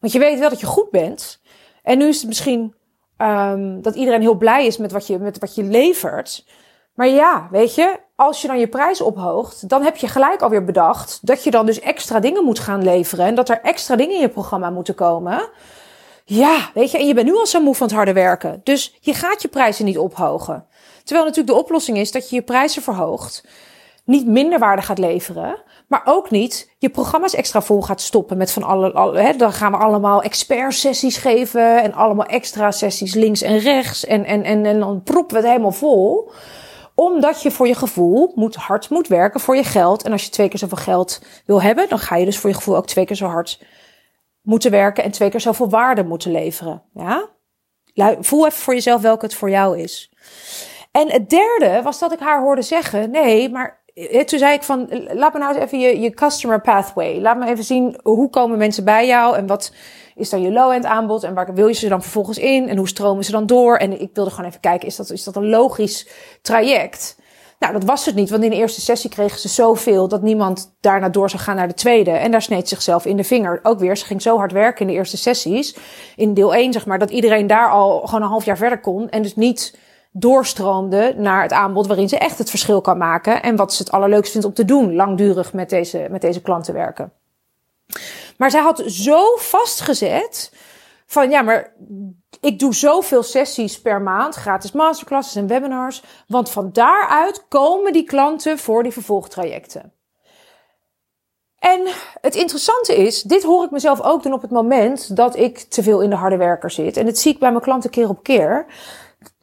Want 0.01 0.13
je 0.13 0.19
weet 0.19 0.39
wel 0.39 0.49
dat 0.49 0.61
je 0.61 0.67
goed 0.67 0.91
bent. 0.91 1.41
En 1.83 1.99
nu 1.99 2.09
is 2.09 2.17
het 2.17 2.27
misschien 2.27 2.75
um, 3.19 3.83
dat 3.83 3.95
iedereen 3.95 4.21
heel 4.21 4.35
blij 4.35 4.67
is 4.67 4.77
met 4.77 4.93
wat 4.93 5.07
je, 5.07 5.19
met 5.19 5.39
wat 5.39 5.55
je 5.55 5.63
levert. 5.63 6.45
Maar 7.01 7.09
ja, 7.09 7.49
weet 7.51 7.75
je, 7.75 7.99
als 8.17 8.41
je 8.41 8.47
dan 8.47 8.59
je 8.59 8.69
prijs 8.69 9.01
ophoogt, 9.01 9.69
dan 9.69 9.83
heb 9.83 9.97
je 9.97 10.09
gelijk 10.09 10.43
alweer 10.43 10.65
bedacht 10.65 11.19
dat 11.23 11.45
je 11.45 11.51
dan 11.51 11.67
dus 11.67 11.81
extra 11.81 12.21
dingen 12.21 12.45
moet 12.45 12.59
gaan 12.59 12.83
leveren 12.83 13.27
en 13.27 13.35
dat 13.35 13.49
er 13.49 13.61
extra 13.63 13.97
dingen 13.97 14.15
in 14.15 14.21
je 14.21 14.29
programma 14.29 14.71
moeten 14.71 14.95
komen. 14.95 15.49
Ja, 16.25 16.71
weet 16.75 16.91
je, 16.91 16.99
en 16.99 17.07
je 17.07 17.15
bent 17.15 17.27
nu 17.27 17.37
al 17.37 17.47
zo 17.47 17.61
moe 17.61 17.75
van 17.75 17.87
het 17.87 17.97
harde 17.97 18.13
werken. 18.13 18.61
Dus 18.65 18.97
je 19.01 19.15
gaat 19.15 19.43
je 19.43 19.49
prijzen 19.49 19.85
niet 19.85 19.99
ophogen. 19.99 20.67
Terwijl 21.05 21.27
natuurlijk 21.27 21.55
de 21.55 21.63
oplossing 21.63 21.99
is 21.99 22.13
dat 22.13 22.31
je 22.31 22.37
je 22.37 22.43
prijzen 22.43 22.83
verhoogt, 22.83 23.45
niet 24.05 24.27
minder 24.27 24.59
waarde 24.59 24.83
gaat 24.83 24.99
leveren, 24.99 25.63
maar 25.89 26.03
ook 26.05 26.31
niet 26.31 26.75
je 26.79 26.91
programma's 26.91 27.35
extra 27.35 27.63
vol 27.63 27.83
gaat 27.83 28.01
stoppen 28.01 28.37
met 28.37 28.53
van 28.53 28.63
alle, 28.63 28.93
alle 28.93 29.21
hè, 29.21 29.37
dan 29.37 29.53
gaan 29.53 29.73
we 29.73 29.79
allemaal 29.79 30.23
expert 30.23 30.75
sessies 30.75 31.17
geven 31.17 31.83
en 31.83 31.95
allemaal 31.95 32.27
extra 32.27 32.71
sessies 32.71 33.15
links 33.15 33.43
en 33.43 33.59
rechts 33.59 34.05
en, 34.05 34.25
en, 34.25 34.43
en, 34.43 34.67
en 34.67 34.79
dan 34.79 35.03
proppen 35.03 35.37
we 35.37 35.43
het 35.43 35.51
helemaal 35.51 35.73
vol 35.73 36.31
omdat 37.01 37.43
je 37.43 37.51
voor 37.51 37.67
je 37.67 37.75
gevoel 37.75 38.33
moet, 38.35 38.55
hard 38.55 38.91
moet 38.91 39.09
werken 39.09 39.41
voor 39.41 39.57
je 39.57 39.65
geld. 39.65 40.03
En 40.03 40.13
als 40.13 40.25
je 40.25 40.31
twee 40.31 40.49
keer 40.49 40.59
zoveel 40.59 40.77
geld 40.77 41.23
wil 41.47 41.63
hebben, 41.63 41.89
dan 41.89 41.99
ga 41.99 42.17
je 42.17 42.25
dus 42.25 42.39
voor 42.39 42.51
je 42.51 42.57
gevoel 42.57 42.77
ook 42.77 42.87
twee 42.87 43.05
keer 43.05 43.17
zo 43.17 43.27
hard 43.27 43.63
moeten 44.43 44.71
werken 44.71 45.05
en 45.05 45.11
twee 45.11 45.31
keer 45.31 45.41
zoveel 45.41 45.69
waarde 45.69 46.05
moeten 46.05 46.31
leveren. 46.31 46.83
Ja? 46.95 47.29
Voel 48.21 48.47
even 48.47 48.59
voor 48.59 48.75
jezelf 48.75 49.01
welke 49.01 49.25
het 49.25 49.35
voor 49.35 49.51
jou 49.51 49.79
is. 49.79 50.13
En 50.91 51.11
het 51.11 51.31
derde 51.31 51.81
was 51.83 51.99
dat 51.99 52.13
ik 52.13 52.19
haar 52.19 52.41
hoorde 52.41 52.63
zeggen: 52.63 53.11
nee, 53.11 53.51
maar 53.51 53.83
eh, 53.95 54.25
toen 54.25 54.39
zei 54.39 54.55
ik 54.55 54.63
van, 54.63 54.89
laat 55.13 55.33
me 55.33 55.39
nou 55.39 55.55
eens 55.55 55.65
even 55.65 55.81
je, 55.81 56.01
je 56.01 56.11
customer 56.11 56.61
pathway. 56.61 57.21
Laat 57.21 57.39
me 57.39 57.47
even 57.47 57.65
zien 57.65 58.01
hoe 58.03 58.31
komen 58.31 58.59
mensen 58.59 58.85
bij 58.85 59.07
jou 59.07 59.37
en 59.37 59.47
wat 59.47 59.73
is 60.15 60.31
dan 60.31 60.43
je 60.43 60.53
low-end 60.53 60.85
aanbod 60.85 61.23
en 61.23 61.35
waar 61.35 61.55
wil 61.55 61.67
je 61.67 61.75
ze 61.75 61.89
dan 61.89 62.03
vervolgens 62.03 62.39
in 62.39 62.69
en 62.69 62.77
hoe 62.77 62.89
stromen 62.89 63.25
ze 63.25 63.31
dan 63.31 63.47
door? 63.47 63.77
En 63.77 64.01
ik 64.01 64.11
wilde 64.13 64.31
gewoon 64.31 64.49
even 64.49 64.61
kijken, 64.61 64.89
is 64.89 64.97
dat, 64.97 65.11
is 65.11 65.25
dat 65.25 65.37
een 65.37 65.49
logisch 65.49 66.09
traject? 66.43 67.19
Nou, 67.61 67.73
dat 67.73 67.85
was 67.85 68.07
het 68.07 68.15
niet, 68.15 68.31
want 68.31 68.43
in 68.43 68.51
de 68.51 68.57
eerste 68.57 68.81
sessie 68.81 69.11
kregen 69.11 69.39
ze 69.39 69.49
zoveel 69.49 70.09
dat 70.09 70.23
niemand 70.23 70.77
daarna 70.81 71.09
door 71.09 71.31
zou 71.31 71.43
gaan 71.43 71.57
naar 71.57 71.69
de 71.69 71.75
tweede. 71.75 72.11
En 72.11 72.31
daar 72.31 72.43
sneed 72.43 72.69
zichzelf 72.69 73.05
in 73.05 73.17
de 73.17 73.25
vinger. 73.25 73.61
Ook 73.63 73.79
weer, 73.79 73.97
ze 73.97 74.05
ging 74.05 74.23
zo 74.23 74.37
hard 74.37 74.53
werken 74.53 74.81
in 74.81 74.87
de 74.87 74.93
eerste 74.93 75.17
sessies, 75.17 75.77
in 76.17 76.35
deel 76.35 76.55
1 76.55 76.73
zeg 76.73 76.87
maar, 76.87 76.99
dat 76.99 77.11
iedereen 77.11 77.47
daar 77.47 77.71
al 77.71 78.01
gewoon 78.01 78.23
een 78.23 78.29
half 78.29 78.45
jaar 78.45 78.57
verder 78.57 78.81
kon 78.81 79.09
en 79.09 79.23
dus 79.23 79.37
niet 79.37 79.79
doorstroomde 80.13 81.15
naar 81.17 81.43
het 81.43 81.53
aanbod 81.53 81.87
waarin 81.87 82.09
ze 82.09 82.19
echt 82.19 82.39
het 82.39 82.51
verschil 82.51 82.81
kan 82.81 82.99
maken 82.99 83.43
en 83.43 83.57
wat 83.57 83.73
ze 83.73 83.83
het 83.83 83.93
allerleukst 83.93 84.33
vindt 84.33 84.47
om 84.47 84.53
te 84.53 84.65
doen, 84.65 84.95
langdurig 84.95 85.53
met 85.53 85.71
deze, 85.71 86.07
met 86.11 86.21
deze 86.21 86.43
klanten 86.43 86.75
werken. 86.75 87.13
Maar 88.41 88.51
zij 88.51 88.61
had 88.61 88.83
zo 88.87 89.37
vastgezet 89.37 90.53
van 91.07 91.31
ja, 91.31 91.43
maar 91.43 91.75
ik 92.41 92.59
doe 92.59 92.75
zoveel 92.75 93.23
sessies 93.23 93.81
per 93.81 94.03
maand, 94.03 94.35
gratis 94.35 94.73
masterclasses 94.73 95.37
en 95.37 95.47
webinars, 95.47 96.03
want 96.27 96.51
van 96.51 96.73
daaruit 96.73 97.49
komen 97.49 97.93
die 97.93 98.05
klanten 98.05 98.59
voor 98.59 98.83
die 98.83 98.93
vervolgtrajecten. 98.93 99.93
En 101.59 101.81
het 102.21 102.35
interessante 102.35 102.97
is, 102.97 103.23
dit 103.23 103.43
hoor 103.43 103.65
ik 103.65 103.71
mezelf 103.71 104.01
ook 104.01 104.23
doen 104.23 104.33
op 104.33 104.43
het 104.43 104.51
moment 104.51 105.17
dat 105.17 105.37
ik 105.37 105.59
te 105.59 105.83
veel 105.83 106.01
in 106.01 106.11
de 106.11 106.17
harde 106.17 106.37
werker 106.37 106.71
zit. 106.71 106.97
En 106.97 107.07
dat 107.07 107.19
zie 107.19 107.33
ik 107.33 107.39
bij 107.39 107.51
mijn 107.51 107.63
klanten 107.63 107.91
keer 107.91 108.09
op 108.09 108.23
keer. 108.23 108.67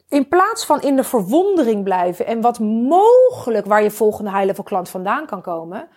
In 0.08 0.28
plaats 0.28 0.64
van 0.64 0.80
in 0.80 0.96
de 0.96 1.04
verwondering 1.04 1.84
blijven 1.84 2.26
en 2.26 2.40
wat 2.40 2.58
mogelijk 2.58 3.66
waar 3.66 3.82
je 3.82 3.90
volgende 3.90 4.30
high-level 4.30 4.64
klant 4.64 4.88
vandaan 4.88 5.26
kan 5.26 5.42
komen, 5.42 5.88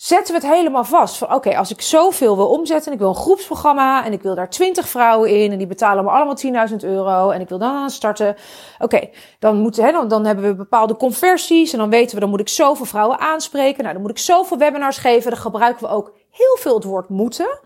zetten 0.00 0.34
we 0.34 0.40
het 0.40 0.56
helemaal 0.56 0.84
vast. 0.84 1.16
Van 1.16 1.34
oké, 1.34 1.56
als 1.56 1.70
ik 1.70 1.80
zoveel 1.80 2.36
wil 2.36 2.48
omzetten 2.48 2.86
en 2.86 2.92
ik 2.92 2.98
wil 2.98 3.08
een 3.08 3.14
groepsprogramma 3.14 4.04
en 4.04 4.12
ik 4.12 4.22
wil 4.22 4.34
daar 4.34 4.50
20 4.50 4.88
vrouwen 4.88 5.30
in 5.30 5.52
en 5.52 5.58
die 5.58 5.66
betalen 5.66 6.04
me 6.04 6.10
allemaal 6.10 6.68
10.000 6.70 6.76
euro 6.76 7.30
en 7.30 7.40
ik 7.40 7.48
wil 7.48 7.58
dan 7.58 7.74
aan 7.74 7.90
starten. 7.90 8.36
Oké, 8.78 9.08
dan, 9.38 9.56
moeten, 9.56 9.84
hè, 9.84 9.92
dan, 9.92 10.08
dan 10.08 10.24
hebben 10.24 10.44
we 10.44 10.54
bepaalde 10.54 10.96
conversies 10.96 11.72
en 11.72 11.78
dan 11.78 11.90
weten 11.90 12.14
we, 12.14 12.20
dan 12.20 12.30
moet 12.30 12.40
ik 12.40 12.48
zoveel 12.48 12.86
vrouwen 12.86 13.18
aanspreken. 13.18 13.82
Nou, 13.82 13.92
dan 13.92 14.02
moet 14.02 14.10
ik 14.10 14.18
zoveel 14.18 14.58
webinars 14.58 14.98
geven. 14.98 15.30
Dan 15.30 15.40
gebruiken 15.40 15.86
we 15.86 15.92
ook 15.92 16.12
heel 16.30 16.56
veel 16.58 16.74
het 16.74 16.84
woord 16.84 17.08
moeten. 17.08 17.60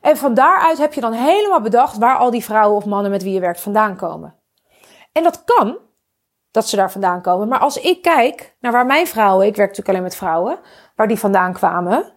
En 0.00 0.16
van 0.16 0.34
daaruit 0.34 0.78
heb 0.78 0.94
je 0.94 1.00
dan 1.00 1.12
helemaal 1.12 1.60
bedacht 1.60 1.98
waar 1.98 2.16
al 2.16 2.30
die 2.30 2.44
vrouwen 2.44 2.76
of 2.76 2.84
mannen 2.84 3.10
met 3.10 3.22
wie 3.22 3.32
je 3.32 3.40
werkt 3.40 3.60
vandaan 3.60 3.96
komen. 3.96 4.34
En 5.12 5.22
dat 5.22 5.44
kan, 5.44 5.78
dat 6.56 6.68
ze 6.68 6.76
daar 6.76 6.90
vandaan 6.90 7.22
komen. 7.22 7.48
Maar 7.48 7.58
als 7.58 7.80
ik 7.80 8.02
kijk 8.02 8.56
naar 8.60 8.72
waar 8.72 8.86
mijn 8.86 9.06
vrouwen, 9.06 9.46
ik 9.46 9.56
werk 9.56 9.68
natuurlijk 9.68 9.88
alleen 9.88 10.08
met 10.08 10.16
vrouwen, 10.16 10.58
waar 10.94 11.08
die 11.08 11.18
vandaan 11.18 11.52
kwamen, 11.52 12.12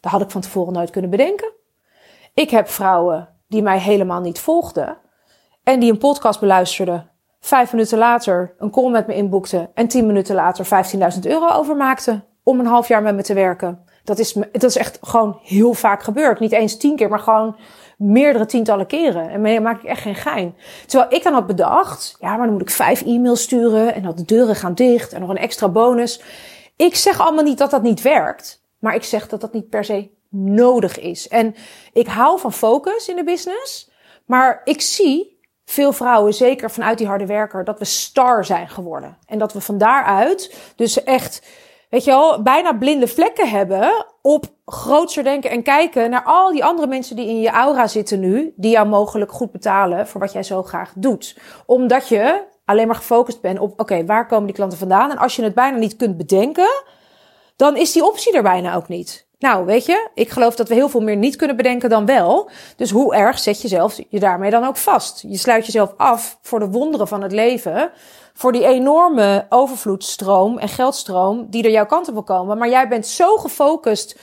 dat 0.00 0.12
had 0.12 0.20
ik 0.20 0.30
van 0.30 0.40
tevoren 0.40 0.72
nooit 0.72 0.90
kunnen 0.90 1.10
bedenken. 1.10 1.52
Ik 2.34 2.50
heb 2.50 2.68
vrouwen 2.68 3.28
die 3.48 3.62
mij 3.62 3.78
helemaal 3.78 4.20
niet 4.20 4.38
volgden 4.38 4.96
en 5.62 5.80
die 5.80 5.92
een 5.92 5.98
podcast 5.98 6.40
beluisterden. 6.40 7.10
Vijf 7.40 7.72
minuten 7.72 7.98
later 7.98 8.54
een 8.58 8.70
call 8.70 8.90
met 8.90 9.06
me 9.06 9.14
inboekten 9.14 9.70
en 9.74 9.88
tien 9.88 10.06
minuten 10.06 10.34
later 10.34 10.66
15.000 11.14 11.20
euro 11.22 11.48
overmaakten 11.48 12.24
om 12.42 12.60
een 12.60 12.66
half 12.66 12.88
jaar 12.88 13.02
met 13.02 13.14
me 13.14 13.22
te 13.22 13.34
werken. 13.34 13.84
Dat 14.04 14.18
is, 14.18 14.32
dat 14.32 14.62
is 14.62 14.76
echt 14.76 14.98
gewoon 15.02 15.38
heel 15.42 15.74
vaak 15.74 16.02
gebeurd. 16.02 16.40
Niet 16.40 16.52
eens 16.52 16.76
tien 16.76 16.96
keer, 16.96 17.08
maar 17.08 17.18
gewoon 17.18 17.56
meerdere 17.98 18.46
tientallen 18.46 18.86
keren. 18.86 19.30
En 19.30 19.40
mee 19.40 19.60
maak 19.60 19.82
ik 19.82 19.88
echt 19.88 20.02
geen 20.02 20.14
gein. 20.14 20.54
Terwijl 20.86 21.14
ik 21.14 21.22
dan 21.22 21.32
had 21.32 21.46
bedacht, 21.46 22.16
ja, 22.20 22.36
maar 22.36 22.46
dan 22.46 22.52
moet 22.52 22.62
ik 22.62 22.70
vijf 22.70 23.02
e-mails 23.02 23.42
sturen 23.42 23.94
en 23.94 24.02
dan 24.02 24.14
de 24.14 24.24
deuren 24.24 24.56
gaan 24.56 24.74
dicht 24.74 25.12
en 25.12 25.20
nog 25.20 25.30
een 25.30 25.36
extra 25.36 25.68
bonus. 25.68 26.20
Ik 26.76 26.94
zeg 26.94 27.20
allemaal 27.20 27.44
niet 27.44 27.58
dat 27.58 27.70
dat 27.70 27.82
niet 27.82 28.02
werkt, 28.02 28.62
maar 28.78 28.94
ik 28.94 29.04
zeg 29.04 29.28
dat 29.28 29.40
dat 29.40 29.52
niet 29.52 29.68
per 29.68 29.84
se 29.84 30.10
nodig 30.28 31.00
is. 31.00 31.28
En 31.28 31.54
ik 31.92 32.06
hou 32.06 32.40
van 32.40 32.52
focus 32.52 33.08
in 33.08 33.16
de 33.16 33.24
business, 33.24 33.90
maar 34.26 34.60
ik 34.64 34.80
zie 34.80 35.34
veel 35.64 35.92
vrouwen, 35.92 36.34
zeker 36.34 36.70
vanuit 36.70 36.98
die 36.98 37.06
harde 37.06 37.26
werker, 37.26 37.64
dat 37.64 37.78
we 37.78 37.84
star 37.84 38.44
zijn 38.44 38.68
geworden. 38.68 39.18
En 39.26 39.38
dat 39.38 39.52
we 39.52 39.60
van 39.60 39.78
daaruit 39.78 40.72
dus 40.76 41.02
echt, 41.02 41.42
weet 41.90 42.04
je 42.04 42.10
wel, 42.10 42.42
bijna 42.42 42.72
blinde 42.72 43.08
vlekken 43.08 43.48
hebben 43.48 44.06
op 44.22 44.44
grootser 44.66 45.24
denken 45.24 45.50
en 45.50 45.62
kijken 45.62 46.10
naar 46.10 46.22
al 46.24 46.52
die 46.52 46.64
andere 46.64 46.86
mensen 46.86 47.16
die 47.16 47.28
in 47.28 47.40
je 47.40 47.50
aura 47.50 47.86
zitten 47.86 48.20
nu, 48.20 48.52
die 48.56 48.70
jou 48.70 48.88
mogelijk 48.88 49.32
goed 49.32 49.52
betalen 49.52 50.06
voor 50.06 50.20
wat 50.20 50.32
jij 50.32 50.42
zo 50.42 50.62
graag 50.62 50.92
doet. 50.96 51.38
Omdat 51.66 52.08
je 52.08 52.44
alleen 52.64 52.86
maar 52.86 52.96
gefocust 52.96 53.40
bent 53.40 53.58
op, 53.58 53.80
oké, 53.80 54.04
waar 54.04 54.26
komen 54.26 54.46
die 54.46 54.54
klanten 54.54 54.78
vandaan? 54.78 55.10
En 55.10 55.18
als 55.18 55.36
je 55.36 55.42
het 55.42 55.54
bijna 55.54 55.76
niet 55.76 55.96
kunt 55.96 56.16
bedenken, 56.16 56.84
dan 57.56 57.76
is 57.76 57.92
die 57.92 58.06
optie 58.06 58.32
er 58.32 58.42
bijna 58.42 58.74
ook 58.74 58.88
niet. 58.88 59.26
Nou, 59.38 59.64
weet 59.64 59.86
je, 59.86 60.08
ik 60.14 60.30
geloof 60.30 60.56
dat 60.56 60.68
we 60.68 60.74
heel 60.74 60.88
veel 60.88 61.00
meer 61.00 61.16
niet 61.16 61.36
kunnen 61.36 61.56
bedenken 61.56 61.90
dan 61.90 62.06
wel. 62.06 62.50
Dus 62.76 62.90
hoe 62.90 63.14
erg 63.14 63.38
zet 63.38 63.62
je 63.62 63.68
zelf 63.68 64.00
je 64.08 64.20
daarmee 64.20 64.50
dan 64.50 64.64
ook 64.64 64.76
vast? 64.76 65.24
Je 65.28 65.36
sluit 65.36 65.66
jezelf 65.66 65.92
af 65.96 66.38
voor 66.42 66.58
de 66.58 66.68
wonderen 66.68 67.08
van 67.08 67.22
het 67.22 67.32
leven. 67.32 67.90
Voor 68.36 68.52
die 68.52 68.66
enorme 68.66 69.46
overvloedsstroom 69.48 70.58
en 70.58 70.68
geldstroom 70.68 71.46
die 71.50 71.62
er 71.64 71.70
jouw 71.70 71.86
kant 71.86 72.08
op 72.08 72.14
wil 72.14 72.22
komen. 72.22 72.58
Maar 72.58 72.68
jij 72.68 72.88
bent 72.88 73.06
zo 73.06 73.36
gefocust 73.36 74.18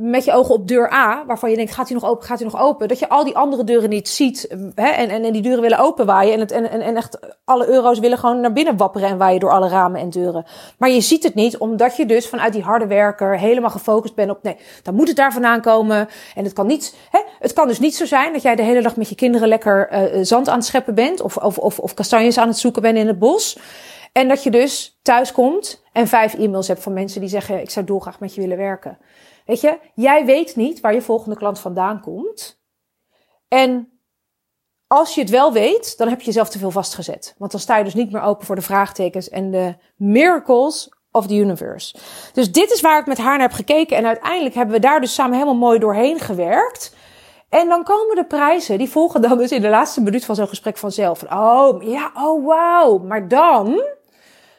met 0.00 0.24
je 0.24 0.32
ogen 0.32 0.54
op 0.54 0.68
deur 0.68 0.92
A, 0.92 1.24
waarvan 1.26 1.50
je 1.50 1.56
denkt, 1.56 1.72
gaat 1.72 1.88
hij 1.88 1.98
nog 2.00 2.10
open, 2.10 2.26
gaat 2.26 2.38
hij 2.38 2.48
nog 2.48 2.60
open? 2.60 2.88
Dat 2.88 2.98
je 2.98 3.08
al 3.08 3.24
die 3.24 3.36
andere 3.36 3.64
deuren 3.64 3.88
niet 3.88 4.08
ziet 4.08 4.46
hè, 4.74 4.88
en, 4.88 5.08
en, 5.08 5.24
en 5.24 5.32
die 5.32 5.42
deuren 5.42 5.60
willen 5.60 5.78
openwaaien 5.78 6.32
en, 6.32 6.40
het, 6.40 6.52
en, 6.52 6.70
en, 6.70 6.80
en 6.80 6.96
echt 6.96 7.18
alle 7.44 7.68
euro's 7.68 7.98
willen 7.98 8.18
gewoon 8.18 8.40
naar 8.40 8.52
binnen 8.52 8.76
wapperen 8.76 9.08
en 9.08 9.18
waaien 9.18 9.40
door 9.40 9.50
alle 9.50 9.68
ramen 9.68 10.00
en 10.00 10.10
deuren. 10.10 10.44
Maar 10.78 10.90
je 10.90 11.00
ziet 11.00 11.22
het 11.22 11.34
niet, 11.34 11.58
omdat 11.58 11.96
je 11.96 12.06
dus 12.06 12.28
vanuit 12.28 12.52
die 12.52 12.62
harde 12.62 12.86
werker 12.86 13.38
helemaal 13.38 13.70
gefocust 13.70 14.14
bent 14.14 14.30
op, 14.30 14.42
nee, 14.42 14.56
dan 14.82 14.94
moet 14.94 15.08
het 15.08 15.16
daar 15.16 15.32
vandaan 15.32 15.60
komen. 15.60 16.08
En 16.34 16.44
het 16.44 16.52
kan 16.52 16.66
niet, 16.66 16.96
hè, 17.10 17.20
het 17.38 17.52
kan 17.52 17.68
dus 17.68 17.78
niet 17.78 17.96
zo 17.96 18.04
zijn 18.04 18.32
dat 18.32 18.42
jij 18.42 18.56
de 18.56 18.62
hele 18.62 18.82
dag 18.82 18.96
met 18.96 19.08
je 19.08 19.14
kinderen 19.14 19.48
lekker 19.48 19.88
uh, 19.92 20.24
zand 20.24 20.48
aan 20.48 20.56
het 20.56 20.66
scheppen 20.66 20.94
bent 20.94 21.20
of, 21.20 21.36
of, 21.36 21.58
of, 21.58 21.78
of 21.78 21.94
kastanjes 21.94 22.38
aan 22.38 22.48
het 22.48 22.58
zoeken 22.58 22.82
bent 22.82 22.96
in 22.96 23.06
het 23.06 23.18
bos. 23.18 23.58
En 24.12 24.28
dat 24.28 24.42
je 24.42 24.50
dus 24.50 24.98
thuis 25.02 25.32
komt 25.32 25.82
en 25.92 26.08
vijf 26.08 26.34
e-mails 26.34 26.68
hebt 26.68 26.82
van 26.82 26.92
mensen 26.92 27.20
die 27.20 27.30
zeggen, 27.30 27.60
ik 27.60 27.70
zou 27.70 27.86
dolgraag 27.86 28.20
met 28.20 28.34
je 28.34 28.40
willen 28.40 28.56
werken. 28.56 28.98
Weet 29.50 29.60
je, 29.60 29.78
jij 29.94 30.24
weet 30.24 30.56
niet 30.56 30.80
waar 30.80 30.94
je 30.94 31.02
volgende 31.02 31.36
klant 31.36 31.58
vandaan 31.58 32.00
komt. 32.00 32.62
En 33.48 34.00
als 34.86 35.14
je 35.14 35.20
het 35.20 35.30
wel 35.30 35.52
weet, 35.52 35.98
dan 35.98 36.08
heb 36.08 36.20
je 36.20 36.26
jezelf 36.26 36.48
te 36.48 36.58
veel 36.58 36.70
vastgezet. 36.70 37.34
Want 37.38 37.50
dan 37.50 37.60
sta 37.60 37.76
je 37.76 37.84
dus 37.84 37.94
niet 37.94 38.12
meer 38.12 38.22
open 38.22 38.46
voor 38.46 38.54
de 38.54 38.62
vraagtekens 38.62 39.28
en 39.28 39.50
de 39.50 39.74
miracles 39.96 40.92
of 41.10 41.26
the 41.26 41.34
universe. 41.34 41.96
Dus 42.32 42.52
dit 42.52 42.70
is 42.70 42.80
waar 42.80 43.00
ik 43.00 43.06
met 43.06 43.18
haar 43.18 43.38
naar 43.38 43.48
heb 43.48 43.52
gekeken. 43.52 43.96
En 43.96 44.06
uiteindelijk 44.06 44.54
hebben 44.54 44.74
we 44.74 44.80
daar 44.80 45.00
dus 45.00 45.14
samen 45.14 45.32
helemaal 45.32 45.54
mooi 45.54 45.78
doorheen 45.78 46.20
gewerkt. 46.20 46.94
En 47.48 47.68
dan 47.68 47.84
komen 47.84 48.16
de 48.16 48.26
prijzen, 48.26 48.78
die 48.78 48.90
volgen 48.90 49.22
dan 49.22 49.38
dus 49.38 49.52
in 49.52 49.62
de 49.62 49.68
laatste 49.68 50.00
minuut 50.00 50.24
van 50.24 50.34
zo'n 50.34 50.48
gesprek 50.48 50.76
vanzelf. 50.76 51.22
oh, 51.22 51.82
ja, 51.82 52.10
oh 52.14 52.44
wow. 52.44 53.04
Maar 53.04 53.28
dan 53.28 53.82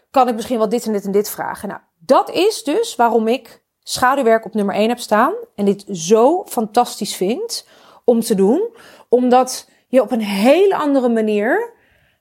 kan 0.10 0.28
ik 0.28 0.36
misschien 0.36 0.58
wel 0.58 0.70
dit 0.70 0.86
en 0.86 0.94
dit 0.94 1.06
en 1.06 1.12
dit 1.12 1.30
vragen. 1.30 1.70
Nou, 1.70 1.82
dat 1.98 2.30
is 2.30 2.64
dus 2.64 2.96
waarom 2.96 3.28
ik 3.28 3.61
schaduwwerk 3.84 4.46
op 4.46 4.54
nummer 4.54 4.76
1 4.76 4.90
heb 4.90 5.00
staan. 5.00 5.34
En 5.56 5.66
dit 5.66 5.86
zo 5.92 6.46
fantastisch 6.48 7.16
vind 7.16 7.68
om 8.04 8.20
te 8.20 8.36
doen. 8.36 8.76
Omdat 9.10 9.70
je 9.88 10.02
op 10.02 10.12
een 10.12 10.22
hele 10.22 10.76
andere 10.76 11.10
manier 11.10 11.74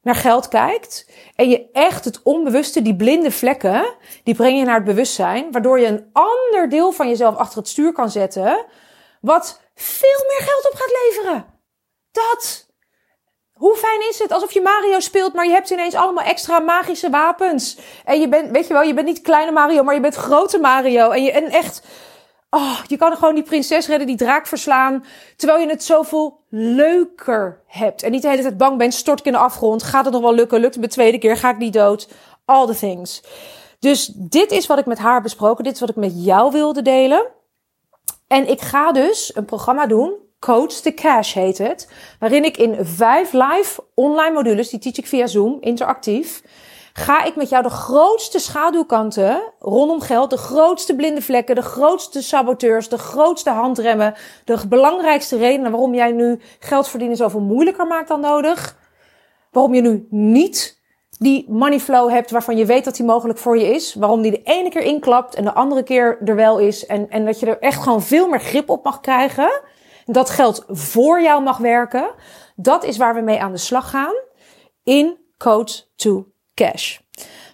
naar 0.02 0.14
geld 0.14 0.48
kijkt. 0.48 1.10
En 1.34 1.48
je 1.48 1.70
echt 1.72 2.04
het 2.04 2.22
onbewuste, 2.22 2.82
die 2.82 2.96
blinde 2.96 3.30
vlekken, 3.30 3.94
die 4.24 4.34
breng 4.34 4.58
je 4.58 4.64
naar 4.64 4.74
het 4.74 4.84
bewustzijn. 4.84 5.52
Waardoor 5.52 5.80
je 5.80 5.86
een 5.86 6.08
ander 6.12 6.68
deel 6.68 6.92
van 6.92 7.08
jezelf 7.08 7.36
achter 7.36 7.58
het 7.58 7.68
stuur 7.68 7.92
kan 7.92 8.10
zetten. 8.10 8.66
Wat 9.20 9.60
veel 9.74 10.24
meer 10.28 10.48
geld 10.48 10.72
op 10.72 10.78
gaat 10.78 10.92
leveren. 11.04 11.44
Dat 12.10 12.69
Hoe 13.60 13.76
fijn 13.76 14.08
is 14.08 14.18
het 14.18 14.32
alsof 14.32 14.52
je 14.52 14.60
Mario 14.60 15.00
speelt, 15.00 15.32
maar 15.32 15.46
je 15.46 15.52
hebt 15.52 15.70
ineens 15.70 15.94
allemaal 15.94 16.24
extra 16.24 16.58
magische 16.58 17.10
wapens. 17.10 17.76
En 18.04 18.20
je 18.20 18.28
bent, 18.28 18.50
weet 18.50 18.66
je 18.66 18.72
wel, 18.72 18.82
je 18.82 18.94
bent 18.94 19.06
niet 19.06 19.20
kleine 19.20 19.52
Mario, 19.52 19.82
maar 19.82 19.94
je 19.94 20.00
bent 20.00 20.14
grote 20.14 20.58
Mario. 20.58 21.10
En, 21.10 21.22
je, 21.22 21.32
en 21.32 21.50
echt, 21.50 21.82
oh, 22.50 22.78
je 22.86 22.96
kan 22.96 23.16
gewoon 23.16 23.34
die 23.34 23.42
prinses 23.42 23.86
redden, 23.86 24.06
die 24.06 24.16
draak 24.16 24.46
verslaan. 24.46 25.04
Terwijl 25.36 25.60
je 25.60 25.68
het 25.68 25.84
zoveel 25.84 26.44
leuker 26.48 27.62
hebt. 27.66 28.02
En 28.02 28.10
niet 28.10 28.22
de 28.22 28.28
hele 28.28 28.42
tijd 28.42 28.56
bang 28.56 28.78
bent, 28.78 28.94
stort 28.94 29.18
ik 29.18 29.26
in 29.26 29.32
de 29.32 29.38
afgrond. 29.38 29.82
Gaat 29.82 30.04
het 30.04 30.14
nog 30.14 30.22
wel 30.22 30.34
lukken? 30.34 30.60
Lukt 30.60 30.74
het 30.74 30.82
de 30.82 30.90
tweede 30.90 31.18
keer? 31.18 31.36
Ga 31.36 31.50
ik 31.50 31.58
niet 31.58 31.72
dood? 31.72 32.08
All 32.44 32.66
the 32.66 32.76
things. 32.76 33.22
Dus 33.78 34.06
dit 34.14 34.50
is 34.50 34.66
wat 34.66 34.78
ik 34.78 34.86
met 34.86 34.98
haar 34.98 35.22
besproken. 35.22 35.64
Dit 35.64 35.74
is 35.74 35.80
wat 35.80 35.88
ik 35.88 35.96
met 35.96 36.24
jou 36.24 36.52
wilde 36.52 36.82
delen. 36.82 37.26
En 38.26 38.48
ik 38.48 38.60
ga 38.60 38.92
dus 38.92 39.36
een 39.36 39.44
programma 39.44 39.86
doen. 39.86 40.28
Coach 40.40 40.72
the 40.72 40.94
Cash 40.94 41.34
heet 41.34 41.58
het. 41.58 41.88
Waarin 42.18 42.44
ik 42.44 42.56
in 42.56 42.76
vijf 42.80 43.32
live 43.32 43.82
online 43.94 44.32
modules, 44.32 44.68
die 44.68 44.78
teach 44.78 44.96
ik 44.96 45.06
via 45.06 45.26
Zoom, 45.26 45.56
interactief. 45.60 46.42
Ga 46.92 47.24
ik 47.24 47.36
met 47.36 47.48
jou 47.48 47.62
de 47.62 47.70
grootste 47.70 48.38
schaduwkanten 48.38 49.42
rondom 49.58 50.00
geld, 50.00 50.30
de 50.30 50.36
grootste 50.36 50.94
blinde 50.94 51.22
vlekken, 51.22 51.54
de 51.54 51.62
grootste 51.62 52.22
saboteurs, 52.22 52.88
de 52.88 52.98
grootste 52.98 53.50
handremmen, 53.50 54.14
de 54.44 54.66
belangrijkste 54.68 55.36
redenen 55.36 55.70
waarom 55.70 55.94
jij 55.94 56.12
nu 56.12 56.40
geld 56.58 56.88
verdienen 56.88 57.16
zoveel 57.16 57.40
moeilijker 57.40 57.86
maakt 57.86 58.08
dan 58.08 58.20
nodig. 58.20 58.76
Waarom 59.50 59.74
je 59.74 59.80
nu 59.80 60.06
niet 60.10 60.78
die 61.18 61.46
money 61.48 61.80
flow 61.80 62.10
hebt 62.10 62.30
waarvan 62.30 62.56
je 62.56 62.64
weet 62.64 62.84
dat 62.84 62.96
die 62.96 63.06
mogelijk 63.06 63.38
voor 63.38 63.58
je 63.58 63.74
is. 63.74 63.94
Waarom 63.94 64.22
die 64.22 64.30
de 64.30 64.42
ene 64.42 64.68
keer 64.68 64.82
inklapt 64.82 65.34
en 65.34 65.44
de 65.44 65.52
andere 65.52 65.82
keer 65.82 66.18
er 66.24 66.36
wel 66.36 66.58
is. 66.58 66.86
En, 66.86 67.10
en 67.10 67.24
dat 67.24 67.40
je 67.40 67.46
er 67.46 67.58
echt 67.58 67.82
gewoon 67.82 68.02
veel 68.02 68.28
meer 68.28 68.40
grip 68.40 68.68
op 68.68 68.84
mag 68.84 69.00
krijgen. 69.00 69.50
Dat 70.12 70.30
geld 70.30 70.64
voor 70.68 71.22
jou 71.22 71.42
mag 71.42 71.58
werken. 71.58 72.10
Dat 72.56 72.84
is 72.84 72.96
waar 72.96 73.14
we 73.14 73.20
mee 73.20 73.40
aan 73.40 73.52
de 73.52 73.58
slag 73.58 73.90
gaan. 73.90 74.14
In 74.82 75.18
Code 75.36 75.72
to 75.96 76.26
Cash. 76.54 76.98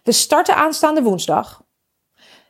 We 0.05 0.13
starten 0.13 0.57
aanstaande 0.57 1.03
woensdag. 1.03 1.65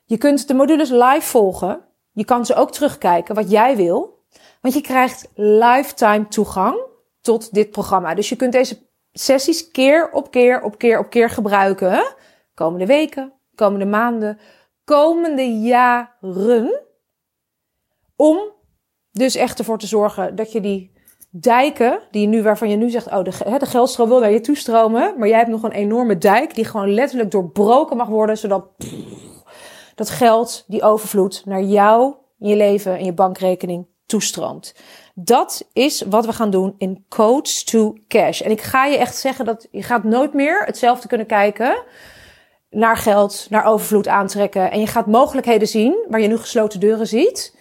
Je 0.05 0.19
kunt 0.19 0.49
de 0.49 0.55
modules 0.55 0.91
live 0.91 1.21
volgen. 1.21 1.85
Je 2.13 2.25
kan 2.25 2.47
ze 2.47 2.55
ook 2.55 2.73
terugkijken 2.73 3.35
wat 3.35 3.51
jij 3.51 3.77
wil. 3.77 4.25
Want 4.61 4.75
je 4.75 4.81
krijgt 4.81 5.29
lifetime 5.35 6.29
toegang 6.29 6.79
tot 7.21 7.55
dit 7.55 7.71
programma. 7.71 8.15
Dus 8.15 8.29
je 8.29 8.37
kunt 8.37 8.53
deze 8.53 8.89
sessies 9.13 9.71
keer 9.71 10.11
op 10.11 10.31
keer 10.31 10.63
op 10.63 10.79
keer 10.79 10.99
op 10.99 11.11
keer 11.11 11.31
gebruiken. 11.31 12.15
Komende 12.55 12.87
weken, 12.87 13.33
komende 13.55 13.87
maanden, 13.87 14.39
komende 14.85 15.61
jaren. 15.61 16.81
Om 18.17 18.55
dus 19.17 19.35
echt 19.35 19.59
ervoor 19.59 19.79
te 19.79 19.87
zorgen 19.87 20.37
dat 20.37 20.53
je 20.53 20.61
die 20.61 20.93
dijken, 21.31 22.01
die 22.11 22.27
nu, 22.27 22.43
waarvan 22.43 22.69
je 22.69 22.77
nu 22.77 22.91
zegt, 22.91 23.07
oh, 23.07 23.25
de, 23.25 23.59
de 23.59 23.67
geldstroom 23.67 24.09
wil 24.09 24.21
naar 24.21 24.31
je 24.31 24.41
toestromen. 24.41 25.15
Maar 25.19 25.29
jij 25.29 25.39
hebt 25.39 25.51
nog 25.51 25.63
een 25.63 25.73
enorme 25.73 26.19
dijk 26.19 26.55
die 26.55 26.65
gewoon 26.65 26.95
letterlijk 26.95 27.31
doorbroken 27.31 27.97
mag 27.97 28.09
worden, 28.09 28.39
zodat 28.39 28.65
dat 29.95 30.11
geld, 30.11 30.65
die 30.67 30.83
overvloed, 30.83 31.43
naar 31.45 31.63
jou, 31.63 32.15
je 32.37 32.57
leven 32.57 32.99
en 32.99 33.05
je 33.05 33.13
bankrekening 33.13 33.87
toestroomt. 34.07 34.75
Dat 35.15 35.69
is 35.73 36.03
wat 36.03 36.27
we 36.27 36.33
gaan 36.33 36.51
doen 36.51 36.75
in 36.79 37.05
Coach 37.09 37.49
to 37.49 37.97
Cash. 38.09 38.41
En 38.41 38.51
ik 38.51 38.61
ga 38.61 38.87
je 38.87 38.97
echt 38.97 39.17
zeggen 39.17 39.45
dat 39.45 39.69
je 39.71 39.83
gaat 39.83 40.05
nooit 40.05 40.35
meer 40.35 40.65
hetzelfde 40.65 41.09
kunnen 41.09 41.27
kijken 41.27 41.83
naar 42.71 42.97
geld, 42.97 43.47
naar 43.51 43.65
overvloed 43.65 44.09
aantrekken. 44.09 44.71
En 44.71 44.81
je 44.81 44.87
gaat 44.87 45.07
mogelijkheden 45.07 45.69
zien 45.69 46.05
waar 46.09 46.21
je 46.21 46.29
nu 46.29 46.37
gesloten 46.37 46.81
deuren 46.81 47.07
ziet. 47.07 47.56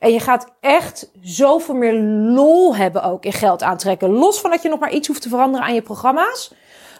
En 0.00 0.12
je 0.12 0.20
gaat 0.20 0.52
echt 0.60 1.10
zoveel 1.20 1.74
meer 1.74 1.94
lol 2.34 2.76
hebben 2.76 3.02
ook 3.02 3.24
in 3.24 3.32
geld 3.32 3.62
aantrekken. 3.62 4.10
Los 4.10 4.40
van 4.40 4.50
dat 4.50 4.62
je 4.62 4.68
nog 4.68 4.78
maar 4.78 4.92
iets 4.92 5.08
hoeft 5.08 5.22
te 5.22 5.28
veranderen 5.28 5.66
aan 5.66 5.74
je 5.74 5.82
programma's. 5.82 6.52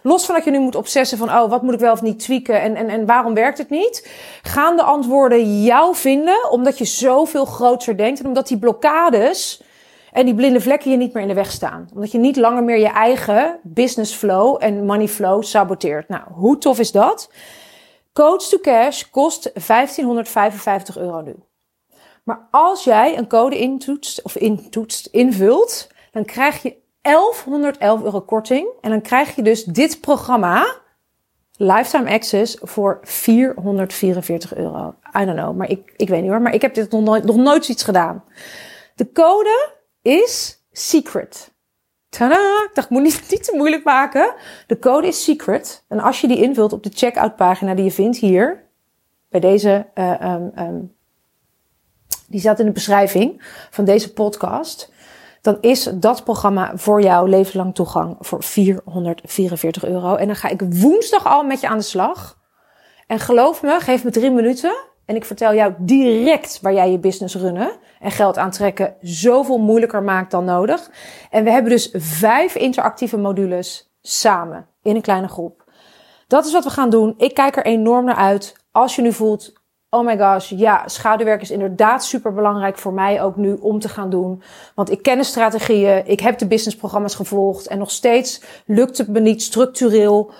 Los 0.03 0.25
van 0.25 0.35
dat 0.35 0.43
je 0.43 0.51
nu 0.51 0.59
moet 0.59 0.75
obsessen 0.75 1.17
van, 1.17 1.29
oh, 1.29 1.49
wat 1.49 1.61
moet 1.61 1.73
ik 1.73 1.79
wel 1.79 1.91
of 1.91 2.01
niet 2.01 2.19
tweaken 2.19 2.61
en, 2.61 2.75
en, 2.75 2.89
en 2.89 3.05
waarom 3.05 3.33
werkt 3.33 3.57
het 3.57 3.69
niet? 3.69 4.09
Gaan 4.41 4.75
de 4.75 4.83
antwoorden 4.83 5.63
jou 5.63 5.95
vinden, 5.95 6.51
omdat 6.51 6.77
je 6.77 6.85
zoveel 6.85 7.45
groter 7.45 7.97
denkt 7.97 8.19
en 8.19 8.25
omdat 8.25 8.47
die 8.47 8.59
blokkades 8.59 9.63
en 10.11 10.25
die 10.25 10.35
blinde 10.35 10.61
vlekken 10.61 10.91
je 10.91 10.97
niet 10.97 11.13
meer 11.13 11.23
in 11.23 11.29
de 11.29 11.33
weg 11.33 11.51
staan. 11.51 11.89
Omdat 11.93 12.11
je 12.11 12.17
niet 12.17 12.35
langer 12.35 12.63
meer 12.63 12.79
je 12.79 12.87
eigen 12.87 13.59
business 13.63 14.13
flow 14.13 14.57
en 14.59 14.85
money 14.85 15.07
flow 15.07 15.43
saboteert. 15.43 16.09
Nou, 16.09 16.23
hoe 16.33 16.57
tof 16.57 16.79
is 16.79 16.91
dat? 16.91 17.29
Coach 18.13 18.43
to 18.43 18.57
Cash 18.57 19.03
kost 19.11 19.51
1555 19.53 20.97
euro 20.97 21.21
nu. 21.21 21.35
Maar 22.31 22.47
als 22.51 22.83
jij 22.83 23.17
een 23.17 23.27
code 23.27 23.59
intoetst 23.59 24.21
of 24.21 24.35
intoetst, 24.35 25.05
invult, 25.05 25.87
dan 26.11 26.25
krijg 26.25 26.61
je 26.61 26.75
1111 27.01 28.03
euro 28.03 28.21
korting. 28.21 28.67
En 28.81 28.89
dan 28.89 29.01
krijg 29.01 29.35
je 29.35 29.41
dus 29.41 29.63
dit 29.63 30.01
programma, 30.01 30.75
Lifetime 31.57 32.09
Access, 32.09 32.57
voor 32.61 32.99
444 33.01 34.55
euro. 34.55 34.95
I 35.21 35.25
don't 35.25 35.37
know, 35.37 35.55
maar 35.55 35.69
ik, 35.69 35.93
ik 35.97 36.09
weet 36.09 36.21
niet 36.21 36.31
hoor. 36.31 36.41
Maar 36.41 36.53
ik 36.53 36.61
heb 36.61 36.73
dit 36.73 36.91
nog 36.91 37.01
nooit, 37.01 37.23
nog 37.23 37.35
nooit 37.35 37.65
zoiets 37.65 37.83
gedaan. 37.83 38.23
De 38.95 39.11
code 39.11 39.69
is 40.01 40.63
secret. 40.71 41.51
Tada! 42.09 42.63
Ik 42.63 42.71
dacht, 42.73 42.87
ik 42.87 42.93
moet 42.93 43.03
niet, 43.03 43.23
niet 43.31 43.43
te 43.43 43.55
moeilijk 43.55 43.83
maken. 43.83 44.33
De 44.67 44.79
code 44.79 45.07
is 45.07 45.23
secret. 45.23 45.83
En 45.87 45.99
als 45.99 46.21
je 46.21 46.27
die 46.27 46.41
invult 46.41 46.73
op 46.73 46.83
de 46.83 46.91
checkout 46.93 47.35
pagina 47.35 47.73
die 47.73 47.85
je 47.85 47.91
vindt 47.91 48.17
hier, 48.17 48.63
bij 49.29 49.39
deze, 49.39 49.87
uh, 49.95 50.21
um, 50.21 50.51
um, 50.57 50.99
die 52.31 52.39
staat 52.39 52.59
in 52.59 52.65
de 52.65 52.71
beschrijving 52.71 53.41
van 53.69 53.85
deze 53.85 54.13
podcast, 54.13 54.91
dan 55.41 55.57
is 55.61 55.83
dat 55.83 56.23
programma 56.23 56.71
voor 56.75 57.01
jou 57.01 57.29
levenslang 57.29 57.75
toegang 57.75 58.15
voor 58.19 58.43
444 58.43 59.85
euro. 59.85 60.15
En 60.15 60.27
dan 60.27 60.35
ga 60.35 60.49
ik 60.49 60.61
woensdag 60.69 61.25
al 61.25 61.43
met 61.43 61.61
je 61.61 61.67
aan 61.67 61.77
de 61.77 61.83
slag. 61.83 62.39
En 63.07 63.19
geloof 63.19 63.61
me, 63.61 63.79
geef 63.79 64.03
me 64.03 64.11
drie 64.11 64.31
minuten. 64.31 64.75
En 65.05 65.15
ik 65.15 65.25
vertel 65.25 65.53
jou 65.53 65.73
direct 65.77 66.59
waar 66.61 66.73
jij 66.73 66.91
je 66.91 66.99
business 66.99 67.35
runnen 67.35 67.71
en 67.99 68.11
geld 68.11 68.37
aantrekken 68.37 68.95
zoveel 69.01 69.57
moeilijker 69.57 70.03
maakt 70.03 70.31
dan 70.31 70.45
nodig. 70.45 70.89
En 71.29 71.43
we 71.43 71.51
hebben 71.51 71.71
dus 71.71 71.89
vijf 71.93 72.55
interactieve 72.55 73.17
modules 73.17 73.93
samen 74.01 74.67
in 74.81 74.95
een 74.95 75.01
kleine 75.01 75.27
groep. 75.27 75.71
Dat 76.27 76.45
is 76.45 76.51
wat 76.51 76.63
we 76.63 76.69
gaan 76.69 76.89
doen. 76.89 77.13
Ik 77.17 77.33
kijk 77.33 77.57
er 77.57 77.65
enorm 77.65 78.05
naar 78.05 78.15
uit. 78.15 78.55
Als 78.71 78.95
je 78.95 79.01
nu 79.01 79.13
voelt, 79.13 79.60
oh 79.93 80.05
my 80.05 80.17
gosh, 80.17 80.49
ja, 80.49 80.87
schaduwwerk 80.87 81.41
is 81.41 81.51
inderdaad 81.51 82.03
super 82.03 82.33
belangrijk 82.33 82.77
voor 82.77 82.93
mij 82.93 83.21
ook 83.21 83.35
nu 83.35 83.53
om 83.53 83.79
te 83.79 83.89
gaan 83.89 84.09
doen. 84.09 84.43
Want 84.75 84.91
ik 84.91 85.01
ken 85.01 85.17
de 85.17 85.23
strategieën, 85.23 86.07
ik 86.07 86.19
heb 86.19 86.37
de 86.37 86.47
businessprogramma's 86.47 87.15
gevolgd 87.15 87.67
en 87.67 87.77
nog 87.77 87.91
steeds 87.91 88.41
lukt 88.65 88.97
het 88.97 89.07
me 89.07 89.19
niet 89.19 89.41
structureel 89.41 90.31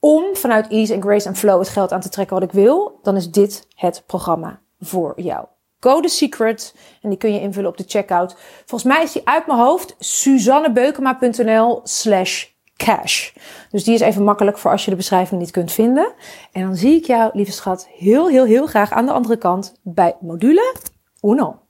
om 0.00 0.36
vanuit 0.36 0.68
Ease 0.68 0.94
and 0.94 1.04
Grace 1.04 1.28
en 1.28 1.36
Flow 1.36 1.58
het 1.58 1.68
geld 1.68 1.92
aan 1.92 2.00
te 2.00 2.08
trekken 2.08 2.34
wat 2.34 2.44
ik 2.44 2.52
wil. 2.52 2.98
Dan 3.02 3.16
is 3.16 3.30
dit 3.30 3.66
het 3.74 4.02
programma 4.06 4.60
voor 4.80 5.12
jou. 5.16 5.46
Code 5.80 6.08
Secret. 6.08 6.74
En 7.02 7.08
die 7.08 7.18
kun 7.18 7.32
je 7.32 7.40
invullen 7.40 7.70
op 7.70 7.76
de 7.76 7.84
checkout. 7.86 8.36
Volgens 8.66 8.92
mij 8.92 9.02
is 9.02 9.12
die 9.12 9.28
uit 9.28 9.46
mijn 9.46 9.58
hoofd 9.58 9.94
suzannebeukema.nl 9.98 11.80
slash 11.84 12.46
cash. 12.84 13.32
Dus 13.70 13.84
die 13.84 13.94
is 13.94 14.00
even 14.00 14.24
makkelijk 14.24 14.58
voor 14.58 14.70
als 14.70 14.84
je 14.84 14.90
de 14.90 14.96
beschrijving 14.96 15.40
niet 15.40 15.50
kunt 15.50 15.72
vinden. 15.72 16.12
En 16.52 16.62
dan 16.62 16.76
zie 16.76 16.96
ik 16.96 17.04
jou, 17.04 17.30
lieve 17.32 17.52
schat, 17.52 17.88
heel, 17.96 18.28
heel, 18.28 18.44
heel 18.44 18.66
graag 18.66 18.92
aan 18.92 19.06
de 19.06 19.12
andere 19.12 19.36
kant 19.36 19.74
bij 19.82 20.16
module 20.20 20.74
Uno. 21.22 21.67